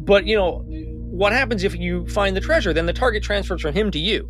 but 0.00 0.26
you 0.26 0.36
know, 0.36 0.64
what 0.66 1.32
happens 1.32 1.62
if 1.62 1.76
you 1.76 2.06
find 2.08 2.34
the 2.36 2.40
treasure? 2.40 2.72
Then 2.72 2.86
the 2.86 2.92
target 2.92 3.22
transfers 3.22 3.60
from 3.60 3.74
him 3.74 3.90
to 3.90 3.98
you. 3.98 4.28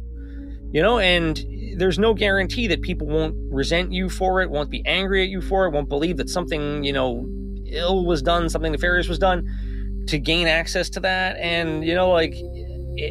You 0.72 0.82
know, 0.82 0.98
and 0.98 1.44
there's 1.76 2.00
no 2.00 2.14
guarantee 2.14 2.66
that 2.66 2.82
people 2.82 3.06
won't 3.06 3.36
resent 3.52 3.92
you 3.92 4.08
for 4.08 4.42
it, 4.42 4.50
won't 4.50 4.70
be 4.70 4.84
angry 4.84 5.22
at 5.22 5.28
you 5.28 5.40
for 5.40 5.66
it, 5.66 5.70
won't 5.70 5.88
believe 5.88 6.16
that 6.16 6.28
something, 6.28 6.82
you 6.82 6.92
know, 6.92 7.24
ill 7.66 8.04
was 8.04 8.20
done, 8.22 8.48
something 8.48 8.72
nefarious 8.72 9.08
was 9.08 9.20
done 9.20 9.48
to 10.08 10.18
gain 10.18 10.46
access 10.46 10.88
to 10.90 11.00
that. 11.00 11.36
And, 11.38 11.84
you 11.84 11.94
know, 11.94 12.10
like 12.10 12.34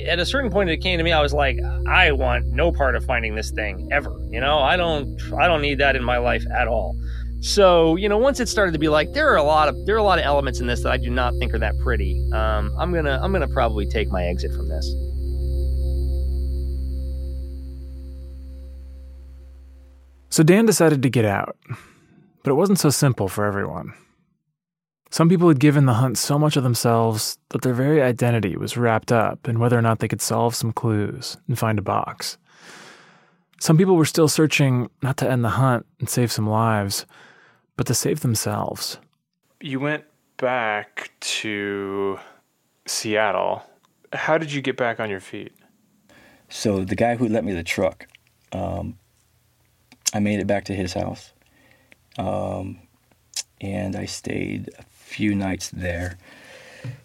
at 0.08 0.19
a 0.19 0.25
certain 0.25 0.49
point 0.49 0.69
it 0.69 0.77
came 0.77 0.97
to 0.97 1.03
me, 1.03 1.12
I 1.12 1.21
was 1.21 1.34
like, 1.34 1.58
I 1.88 2.12
want 2.12 2.47
no 2.47 2.71
part 2.71 2.95
of 2.95 3.06
finding 3.06 3.36
this 3.36 3.51
thing 3.51 3.89
ever. 3.91 4.15
You 4.29 4.39
know, 4.39 4.60
I 4.60 4.77
don't 4.77 5.19
I 5.34 5.47
don't 5.47 5.62
need 5.62 5.79
that 5.79 5.95
in 5.95 6.03
my 6.03 6.17
life 6.17 6.45
at 6.56 6.67
all. 6.67 6.95
So, 7.41 7.97
you 7.97 8.08
know, 8.08 8.17
once 8.17 8.39
it 8.39 8.47
started 8.47 8.71
to 8.71 8.79
be 8.79 8.88
like 8.88 9.12
there 9.13 9.29
are 9.32 9.38
a 9.38 9.43
lot 9.43 9.67
of 9.67 9.86
there 9.86 9.95
are 9.95 9.99
a 9.99 10.03
lot 10.03 10.19
of 10.19 10.25
elements 10.25 10.60
in 10.60 10.67
this 10.67 10.84
that 10.84 10.91
I 10.91 10.97
do 10.97 11.10
not 11.10 11.34
think 11.39 11.53
are 11.53 11.60
that 11.60 11.77
pretty. 11.79 12.17
Um, 12.34 12.73
I'm 12.79 12.93
gonna 12.93 13.19
I'm 13.21 13.32
gonna 13.34 13.47
probably 13.47 13.86
take 13.86 14.10
my 14.10 14.23
exit 14.25 14.53
from 14.53 14.69
this. 14.69 14.89
So 20.29 20.41
Dan 20.41 20.65
decided 20.65 21.03
to 21.03 21.10
get 21.10 21.25
out. 21.25 21.58
But 22.43 22.51
it 22.51 22.56
wasn't 22.56 22.79
so 22.79 22.89
simple 22.89 23.27
for 23.27 23.45
everyone. 23.45 23.93
Some 25.13 25.30
people 25.30 25.47
had 25.47 25.60
given 25.60 25.86
the 25.86 25.93
hunt 25.93 26.17
so 26.17 26.39
much 26.39 26.58
of 26.58 26.63
themselves 26.63 27.38
that 27.49 27.62
their 27.62 27.76
very 27.76 28.02
identity 28.02 28.58
was 28.58 28.76
wrapped 28.76 29.12
up 29.12 29.47
in 29.47 29.60
whether 29.60 29.78
or 29.78 29.82
not 29.84 29.99
they 29.99 30.08
could 30.08 30.23
solve 30.23 30.56
some 30.56 30.71
clues 30.71 31.38
and 31.47 31.60
find 31.60 31.78
a 31.78 31.84
box. 31.84 32.39
Some 33.60 33.78
people 33.78 33.95
were 33.95 34.06
still 34.06 34.28
searching 34.28 34.89
not 35.04 35.17
to 35.17 35.30
end 35.30 35.45
the 35.45 35.49
hunt 35.49 35.86
and 35.99 36.10
save 36.10 36.32
some 36.32 36.49
lives, 36.49 37.06
but 37.78 37.86
to 37.86 37.93
save 37.93 38.21
themselves. 38.21 38.97
You 39.62 39.80
went 39.80 40.04
back 40.38 41.12
to 41.19 42.17
Seattle. 42.88 43.62
How 44.13 44.39
did 44.39 44.52
you 44.52 44.63
get 44.63 44.78
back 44.78 44.99
on 44.99 45.12
your 45.12 45.19
feet? 45.19 45.54
So 46.49 46.84
the 46.84 46.95
guy 46.95 47.17
who 47.17 47.28
lent 47.28 47.45
me 47.45 47.54
the 47.54 47.63
truck, 47.63 48.08
um, 48.52 48.97
I 50.12 50.17
made 50.17 50.39
it 50.39 50.47
back 50.47 50.65
to 50.65 50.73
his 50.73 50.93
house, 50.93 51.34
um, 52.17 52.80
and 53.62 53.95
I 53.95 54.06
stayed 54.06 54.71
a 54.80 54.84
few 55.13 55.36
nights 55.36 55.69
there. 55.69 56.17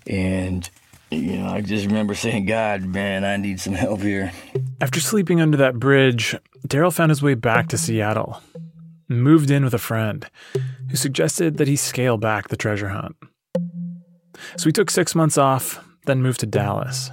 And 0.06 0.68
you 1.10 1.38
know, 1.38 1.48
I 1.48 1.60
just 1.60 1.86
remember 1.86 2.14
saying, 2.14 2.46
"God, 2.46 2.84
man, 2.84 3.24
I 3.24 3.36
need 3.36 3.60
some 3.60 3.74
help 3.74 4.02
here." 4.02 4.32
After 4.80 5.00
sleeping 5.00 5.40
under 5.40 5.56
that 5.58 5.78
bridge, 5.78 6.34
Darrell 6.66 6.90
found 6.90 7.10
his 7.10 7.22
way 7.22 7.34
back 7.34 7.68
to 7.68 7.78
Seattle, 7.78 8.42
moved 9.08 9.50
in 9.50 9.64
with 9.64 9.74
a 9.74 9.78
friend 9.78 10.26
who 10.90 10.96
suggested 10.96 11.56
that 11.56 11.68
he 11.68 11.76
scale 11.76 12.18
back 12.18 12.48
the 12.48 12.56
treasure 12.56 12.88
hunt. 12.88 13.16
So 14.56 14.64
he 14.66 14.72
took 14.72 14.90
six 14.90 15.14
months 15.14 15.38
off, 15.38 15.84
then 16.06 16.22
moved 16.22 16.40
to 16.40 16.46
Dallas, 16.46 17.10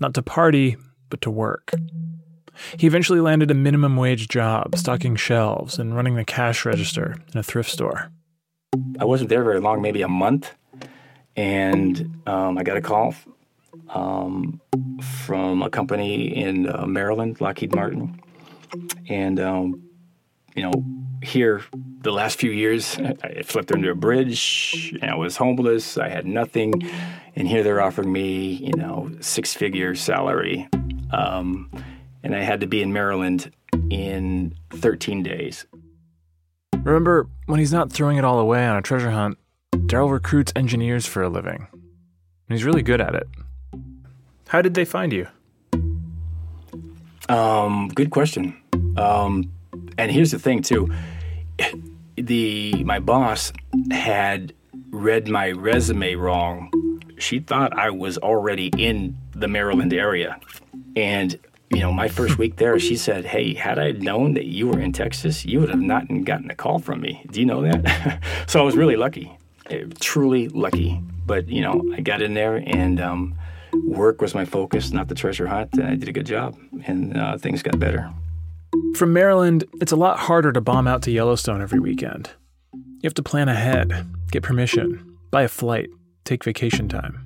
not 0.00 0.14
to 0.14 0.22
party, 0.22 0.76
but 1.10 1.20
to 1.22 1.30
work. 1.30 1.72
He 2.78 2.86
eventually 2.86 3.20
landed 3.20 3.50
a 3.50 3.54
minimum 3.54 3.96
wage 3.96 4.28
job 4.28 4.76
stocking 4.76 5.16
shelves 5.16 5.78
and 5.78 5.94
running 5.94 6.16
the 6.16 6.24
cash 6.24 6.64
register 6.64 7.16
in 7.32 7.38
a 7.38 7.42
thrift 7.42 7.70
store. 7.70 8.10
I 8.98 9.04
wasn't 9.04 9.30
there 9.30 9.42
very 9.42 9.60
long, 9.60 9.82
maybe 9.82 10.02
a 10.02 10.08
month, 10.08 10.52
and 11.36 12.20
um, 12.26 12.58
I 12.58 12.62
got 12.62 12.76
a 12.76 12.80
call 12.80 13.14
um, 13.88 14.60
from 15.24 15.62
a 15.62 15.70
company 15.70 16.36
in 16.36 16.68
uh, 16.68 16.86
Maryland, 16.86 17.40
Lockheed 17.40 17.74
Martin, 17.74 18.20
and 19.08 19.38
um, 19.40 19.82
you 20.54 20.62
know, 20.62 20.72
here 21.22 21.62
the 22.00 22.12
last 22.12 22.38
few 22.38 22.50
years, 22.50 22.98
I 22.98 23.42
flipped 23.42 23.72
under 23.72 23.90
a 23.90 23.96
bridge, 23.96 24.94
and 25.00 25.10
I 25.10 25.14
was 25.14 25.36
homeless. 25.36 25.98
I 25.98 26.08
had 26.08 26.26
nothing, 26.26 26.72
and 27.34 27.46
here 27.46 27.62
they're 27.62 27.80
offering 27.80 28.12
me, 28.12 28.52
you 28.52 28.72
know, 28.72 29.10
six-figure 29.20 29.94
salary. 29.96 30.68
Um, 31.12 31.70
and 32.22 32.34
I 32.34 32.40
had 32.40 32.60
to 32.60 32.66
be 32.66 32.82
in 32.82 32.92
Maryland 32.92 33.52
in 33.90 34.54
13 34.70 35.22
days. 35.22 35.66
Remember, 36.86 37.28
when 37.46 37.58
he's 37.58 37.72
not 37.72 37.92
throwing 37.92 38.16
it 38.16 38.24
all 38.24 38.38
away 38.38 38.64
on 38.64 38.76
a 38.76 38.80
treasure 38.80 39.10
hunt, 39.10 39.38
Darrell 39.86 40.08
recruits 40.08 40.52
engineers 40.54 41.04
for 41.04 41.20
a 41.20 41.28
living. 41.28 41.66
And 41.72 42.56
he's 42.56 42.62
really 42.62 42.82
good 42.82 43.00
at 43.00 43.12
it. 43.12 43.26
How 44.46 44.62
did 44.62 44.74
they 44.74 44.84
find 44.84 45.12
you? 45.12 45.26
Um, 47.28 47.88
good 47.88 48.10
question. 48.10 48.56
Um, 48.96 49.50
and 49.98 50.12
here's 50.12 50.30
the 50.30 50.38
thing 50.38 50.62
too. 50.62 50.88
The 52.14 52.84
my 52.84 53.00
boss 53.00 53.52
had 53.90 54.54
read 54.90 55.26
my 55.26 55.50
resume 55.50 56.14
wrong. 56.14 56.70
She 57.18 57.40
thought 57.40 57.76
I 57.76 57.90
was 57.90 58.16
already 58.16 58.70
in 58.78 59.18
the 59.32 59.48
Maryland 59.48 59.92
area. 59.92 60.38
And 60.94 61.36
you 61.70 61.80
know, 61.80 61.92
my 61.92 62.08
first 62.20 62.38
week 62.38 62.56
there, 62.56 62.78
she 62.78 62.96
said, 62.96 63.24
Hey, 63.24 63.54
had 63.54 63.78
I 63.78 63.92
known 63.92 64.34
that 64.34 64.46
you 64.46 64.68
were 64.68 64.80
in 64.80 64.92
Texas, 64.92 65.44
you 65.44 65.60
would 65.60 65.70
have 65.70 65.80
not 65.80 66.06
gotten 66.24 66.50
a 66.50 66.54
call 66.54 66.78
from 66.78 67.00
me. 67.00 67.24
Do 67.30 67.40
you 67.40 67.46
know 67.46 67.62
that? 67.62 68.22
so 68.46 68.60
I 68.60 68.62
was 68.62 68.76
really 68.76 68.96
lucky, 68.96 69.36
eh, 69.70 69.84
truly 70.00 70.48
lucky. 70.48 71.00
But, 71.26 71.48
you 71.48 71.60
know, 71.60 71.82
I 71.94 72.00
got 72.00 72.22
in 72.22 72.34
there 72.34 72.56
and 72.56 73.00
um, 73.00 73.36
work 73.84 74.20
was 74.20 74.34
my 74.34 74.44
focus, 74.44 74.92
not 74.92 75.08
the 75.08 75.14
treasure 75.14 75.48
hunt. 75.48 75.72
And 75.74 75.84
I 75.84 75.96
did 75.96 76.08
a 76.08 76.12
good 76.12 76.26
job 76.26 76.56
and 76.84 77.16
uh, 77.16 77.36
things 77.38 77.62
got 77.62 77.78
better. 77.78 78.12
From 78.94 79.12
Maryland, 79.12 79.64
it's 79.80 79.92
a 79.92 79.96
lot 79.96 80.18
harder 80.18 80.52
to 80.52 80.60
bomb 80.60 80.86
out 80.86 81.02
to 81.02 81.10
Yellowstone 81.10 81.60
every 81.60 81.80
weekend. 81.80 82.30
You 82.72 83.00
have 83.04 83.14
to 83.14 83.22
plan 83.22 83.48
ahead, 83.48 84.06
get 84.30 84.42
permission, 84.42 85.18
buy 85.30 85.42
a 85.42 85.48
flight, 85.48 85.90
take 86.24 86.44
vacation 86.44 86.88
time. 86.88 87.25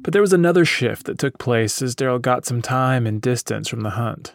But 0.00 0.12
there 0.12 0.22
was 0.22 0.32
another 0.32 0.64
shift 0.64 1.06
that 1.06 1.18
took 1.18 1.38
place 1.38 1.82
as 1.82 1.94
Darrell 1.94 2.18
got 2.18 2.46
some 2.46 2.62
time 2.62 3.06
and 3.06 3.20
distance 3.20 3.68
from 3.68 3.80
the 3.80 3.90
hunt. 3.90 4.34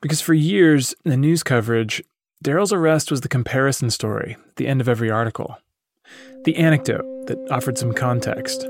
Because 0.00 0.20
for 0.20 0.34
years, 0.34 0.94
in 1.04 1.10
the 1.10 1.16
news 1.16 1.42
coverage, 1.42 2.02
Darrell's 2.42 2.72
arrest 2.72 3.10
was 3.10 3.20
the 3.20 3.28
comparison 3.28 3.88
story 3.90 4.36
at 4.48 4.56
the 4.56 4.66
end 4.66 4.80
of 4.80 4.88
every 4.88 5.10
article, 5.10 5.58
the 6.44 6.56
anecdote 6.56 7.26
that 7.28 7.38
offered 7.50 7.78
some 7.78 7.92
context. 7.92 8.66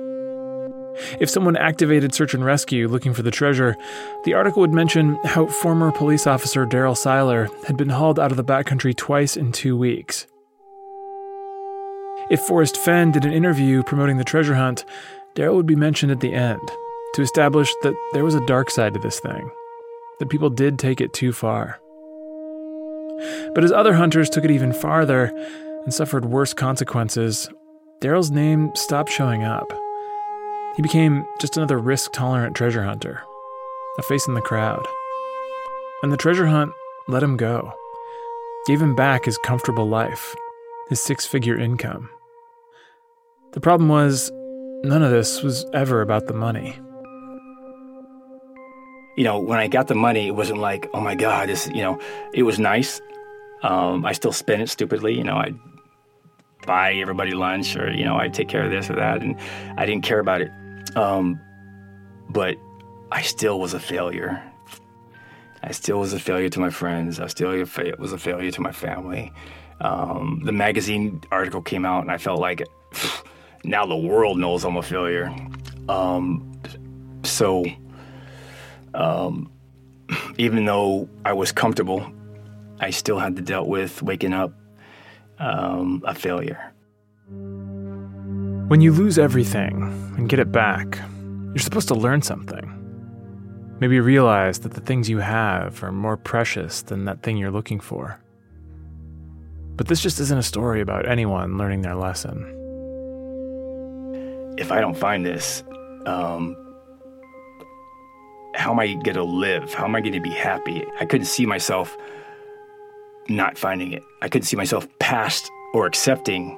If 1.20 1.30
someone 1.30 1.56
activated 1.56 2.14
search 2.14 2.34
and 2.34 2.44
rescue 2.44 2.86
looking 2.86 3.14
for 3.14 3.22
the 3.22 3.30
treasure, 3.30 3.76
the 4.24 4.34
article 4.34 4.60
would 4.60 4.74
mention 4.74 5.14
how 5.24 5.46
former 5.46 5.90
police 5.90 6.26
officer 6.26 6.66
Darrell 6.66 6.94
Seiler 6.94 7.48
had 7.66 7.78
been 7.78 7.88
hauled 7.88 8.18
out 8.18 8.30
of 8.30 8.36
the 8.36 8.44
backcountry 8.44 8.94
twice 8.94 9.34
in 9.34 9.52
two 9.52 9.74
weeks. 9.74 10.26
If 12.30 12.40
Forrest 12.40 12.76
Fenn 12.76 13.10
did 13.10 13.24
an 13.24 13.32
interview 13.32 13.82
promoting 13.82 14.18
the 14.18 14.24
treasure 14.24 14.54
hunt, 14.54 14.84
Darrell 15.34 15.56
would 15.56 15.66
be 15.66 15.76
mentioned 15.76 16.12
at 16.12 16.20
the 16.20 16.32
end 16.32 16.60
to 17.14 17.22
establish 17.22 17.72
that 17.82 17.94
there 18.12 18.24
was 18.24 18.34
a 18.34 18.46
dark 18.46 18.70
side 18.70 18.94
to 18.94 19.00
this 19.00 19.20
thing, 19.20 19.50
that 20.18 20.28
people 20.28 20.50
did 20.50 20.78
take 20.78 21.00
it 21.00 21.12
too 21.12 21.32
far. 21.32 21.80
But 23.54 23.64
as 23.64 23.72
other 23.72 23.94
hunters 23.94 24.28
took 24.28 24.44
it 24.44 24.50
even 24.50 24.72
farther 24.72 25.32
and 25.84 25.94
suffered 25.94 26.24
worse 26.24 26.52
consequences, 26.52 27.48
Darrell's 28.00 28.30
name 28.30 28.72
stopped 28.74 29.10
showing 29.10 29.44
up. 29.44 29.72
He 30.76 30.82
became 30.82 31.24
just 31.40 31.56
another 31.56 31.78
risk 31.78 32.12
tolerant 32.12 32.56
treasure 32.56 32.82
hunter, 32.82 33.22
a 33.98 34.02
face 34.02 34.26
in 34.26 34.34
the 34.34 34.40
crowd. 34.40 34.86
And 36.02 36.12
the 36.12 36.16
treasure 36.16 36.46
hunt 36.46 36.72
let 37.08 37.22
him 37.22 37.36
go, 37.36 37.72
gave 38.66 38.82
him 38.82 38.94
back 38.94 39.24
his 39.24 39.38
comfortable 39.38 39.88
life, 39.88 40.34
his 40.88 41.00
six 41.00 41.26
figure 41.26 41.58
income. 41.58 42.10
The 43.52 43.60
problem 43.60 43.88
was, 43.88 44.30
None 44.84 45.02
of 45.04 45.12
this 45.12 45.42
was 45.42 45.64
ever 45.72 46.02
about 46.02 46.26
the 46.26 46.34
money. 46.34 46.76
You 49.16 49.22
know, 49.22 49.38
when 49.38 49.60
I 49.60 49.68
got 49.68 49.86
the 49.86 49.94
money, 49.94 50.26
it 50.26 50.32
wasn't 50.32 50.58
like, 50.58 50.90
oh 50.92 51.00
my 51.00 51.14
God, 51.14 51.48
this, 51.48 51.68
you 51.68 51.82
know, 51.82 52.00
it 52.34 52.42
was 52.42 52.58
nice. 52.58 53.00
Um, 53.62 54.04
I 54.04 54.12
still 54.12 54.32
spent 54.32 54.60
it 54.60 54.68
stupidly. 54.68 55.16
You 55.16 55.22
know, 55.22 55.36
I'd 55.36 55.56
buy 56.66 56.94
everybody 56.94 57.32
lunch 57.32 57.76
or, 57.76 57.92
you 57.92 58.04
know, 58.04 58.16
I'd 58.16 58.34
take 58.34 58.48
care 58.48 58.64
of 58.64 58.70
this 58.72 58.90
or 58.90 58.96
that. 58.96 59.22
And 59.22 59.38
I 59.76 59.86
didn't 59.86 60.02
care 60.02 60.18
about 60.18 60.40
it. 60.40 60.50
Um, 60.96 61.38
but 62.28 62.56
I 63.12 63.22
still 63.22 63.60
was 63.60 63.74
a 63.74 63.80
failure. 63.80 64.42
I 65.62 65.70
still 65.70 66.00
was 66.00 66.12
a 66.12 66.18
failure 66.18 66.48
to 66.48 66.58
my 66.58 66.70
friends. 66.70 67.20
I 67.20 67.28
still 67.28 67.50
was 67.98 68.12
a 68.12 68.18
failure 68.18 68.50
to 68.50 68.60
my 68.60 68.72
family. 68.72 69.32
Um, 69.80 70.40
the 70.44 70.52
magazine 70.52 71.20
article 71.30 71.62
came 71.62 71.84
out, 71.84 72.02
and 72.02 72.10
I 72.10 72.18
felt 72.18 72.40
like 72.40 72.62
now 73.64 73.86
the 73.86 73.96
world 73.96 74.38
knows 74.38 74.64
I'm 74.64 74.76
a 74.76 74.82
failure. 74.82 75.34
Um, 75.88 76.60
so, 77.24 77.64
um, 78.94 79.50
even 80.38 80.64
though 80.64 81.08
I 81.24 81.32
was 81.32 81.52
comfortable, 81.52 82.10
I 82.80 82.90
still 82.90 83.18
had 83.18 83.36
to 83.36 83.42
deal 83.42 83.66
with 83.66 84.02
waking 84.02 84.32
up 84.32 84.52
um, 85.38 86.02
a 86.06 86.14
failure. 86.14 86.72
When 88.68 88.80
you 88.80 88.92
lose 88.92 89.18
everything 89.18 89.82
and 90.16 90.28
get 90.28 90.38
it 90.38 90.50
back, 90.50 90.98
you're 91.48 91.58
supposed 91.58 91.88
to 91.88 91.94
learn 91.94 92.22
something. 92.22 92.78
Maybe 93.80 94.00
realize 94.00 94.60
that 94.60 94.72
the 94.72 94.80
things 94.80 95.08
you 95.08 95.18
have 95.18 95.82
are 95.82 95.92
more 95.92 96.16
precious 96.16 96.82
than 96.82 97.04
that 97.04 97.22
thing 97.22 97.36
you're 97.36 97.50
looking 97.50 97.80
for. 97.80 98.18
But 99.76 99.88
this 99.88 100.00
just 100.00 100.20
isn't 100.20 100.38
a 100.38 100.42
story 100.42 100.80
about 100.80 101.08
anyone 101.08 101.58
learning 101.58 101.82
their 101.82 101.96
lesson. 101.96 102.61
If 104.62 104.70
I 104.70 104.80
don't 104.80 104.96
find 104.96 105.26
this, 105.26 105.64
um, 106.06 106.56
how 108.54 108.70
am 108.70 108.78
I 108.78 108.94
going 108.94 109.16
to 109.16 109.24
live? 109.24 109.74
How 109.74 109.86
am 109.86 109.96
I 109.96 110.00
going 110.00 110.12
to 110.12 110.20
be 110.20 110.30
happy? 110.30 110.86
I 111.00 111.04
couldn't 111.04 111.26
see 111.26 111.46
myself 111.46 111.96
not 113.28 113.58
finding 113.58 113.90
it. 113.92 114.04
I 114.22 114.28
couldn't 114.28 114.46
see 114.46 114.56
myself 114.56 114.86
past 115.00 115.50
or 115.74 115.86
accepting 115.86 116.56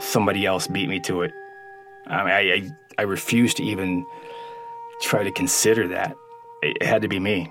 somebody 0.00 0.44
else 0.44 0.66
beat 0.66 0.90
me 0.90 1.00
to 1.00 1.22
it. 1.22 1.32
I 2.08 2.18
mean, 2.24 2.32
I, 2.34 2.40
I, 2.40 2.70
I 2.98 3.02
refuse 3.04 3.54
to 3.54 3.62
even 3.62 4.04
try 5.00 5.24
to 5.24 5.32
consider 5.32 5.88
that. 5.88 6.14
It 6.60 6.82
had 6.82 7.00
to 7.00 7.08
be 7.08 7.18
me. 7.18 7.50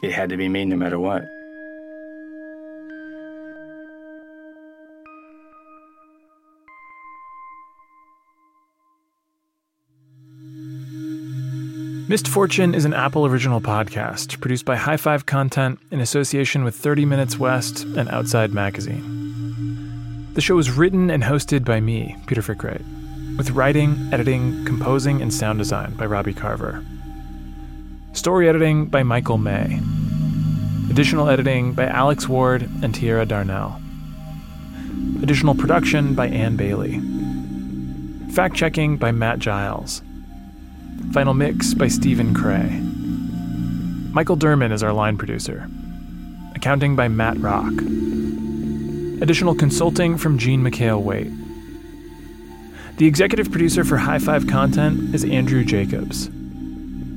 It 0.00 0.12
had 0.12 0.28
to 0.28 0.36
be 0.36 0.48
me 0.48 0.64
no 0.64 0.76
matter 0.76 1.00
what. 1.00 1.24
Missed 12.10 12.26
Fortune 12.26 12.74
is 12.74 12.84
an 12.84 12.92
Apple 12.92 13.24
original 13.24 13.60
podcast 13.60 14.40
produced 14.40 14.64
by 14.64 14.74
High 14.74 14.96
Five 14.96 15.26
Content 15.26 15.78
in 15.92 16.00
association 16.00 16.64
with 16.64 16.74
30 16.74 17.04
Minutes 17.04 17.38
West 17.38 17.84
and 17.84 18.08
Outside 18.08 18.52
Magazine. 18.52 20.26
The 20.34 20.40
show 20.40 20.58
is 20.58 20.72
written 20.72 21.08
and 21.08 21.22
hosted 21.22 21.64
by 21.64 21.78
me, 21.78 22.16
Peter 22.26 22.42
Frick-Wright, 22.42 22.82
with 23.38 23.52
writing, 23.52 23.96
editing, 24.12 24.64
composing, 24.64 25.22
and 25.22 25.32
sound 25.32 25.60
design 25.60 25.94
by 25.94 26.04
Robbie 26.04 26.34
Carver. 26.34 26.84
Story 28.12 28.48
editing 28.48 28.86
by 28.86 29.04
Michael 29.04 29.38
May. 29.38 29.80
Additional 30.90 31.28
editing 31.28 31.74
by 31.74 31.86
Alex 31.86 32.28
Ward 32.28 32.68
and 32.82 32.92
Tierra 32.92 33.24
Darnell. 33.24 33.80
Additional 35.22 35.54
production 35.54 36.16
by 36.16 36.26
Ann 36.26 36.56
Bailey. 36.56 37.00
Fact 38.32 38.56
checking 38.56 38.96
by 38.96 39.12
Matt 39.12 39.38
Giles. 39.38 40.02
Final 41.12 41.34
mix 41.34 41.74
by 41.74 41.88
Stephen 41.88 42.32
Cray. 42.32 42.80
Michael 44.12 44.36
Derman 44.36 44.70
is 44.70 44.84
our 44.84 44.92
line 44.92 45.18
producer. 45.18 45.68
Accounting 46.54 46.94
by 46.94 47.08
Matt 47.08 47.36
Rock. 47.38 47.72
Additional 49.20 49.56
consulting 49.56 50.16
from 50.16 50.38
Jean 50.38 50.62
McHale 50.62 51.02
Waite. 51.02 51.32
The 52.98 53.06
executive 53.06 53.50
producer 53.50 53.82
for 53.82 53.96
High 53.96 54.20
Five 54.20 54.46
Content 54.46 55.12
is 55.12 55.24
Andrew 55.24 55.64
Jacobs. 55.64 56.30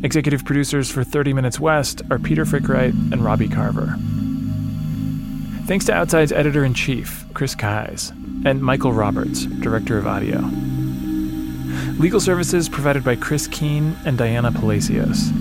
Executive 0.03 0.43
producers 0.43 0.89
for 0.89 1.03
30 1.03 1.33
Minutes 1.33 1.59
West 1.59 2.01
are 2.09 2.17
Peter 2.17 2.45
Frick-Wright 2.45 2.93
and 2.93 3.23
Robbie 3.23 3.47
Carver. 3.47 3.95
Thanks 5.67 5.85
to 5.85 5.93
Outside's 5.93 6.31
editor 6.31 6.65
in 6.65 6.73
chief, 6.73 7.25
Chris 7.35 7.53
Keyes, 7.53 8.09
and 8.43 8.63
Michael 8.63 8.91
Roberts, 8.91 9.45
director 9.45 9.99
of 9.99 10.07
audio. 10.07 10.49
Legal 11.99 12.19
services 12.19 12.67
provided 12.67 13.03
by 13.03 13.15
Chris 13.15 13.47
Keene 13.47 13.95
and 14.05 14.17
Diana 14.17 14.51
Palacios. 14.51 15.31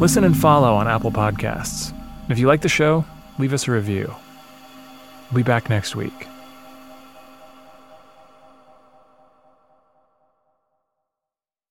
Listen 0.00 0.24
and 0.24 0.36
follow 0.36 0.74
on 0.74 0.88
Apple 0.88 1.12
Podcasts. 1.12 1.92
If 2.30 2.38
you 2.38 2.46
like 2.46 2.62
the 2.62 2.68
show, 2.68 3.04
leave 3.38 3.52
us 3.52 3.68
a 3.68 3.72
review. 3.72 4.14
We'll 5.30 5.40
be 5.40 5.42
back 5.42 5.68
next 5.68 5.94
week. 5.94 6.26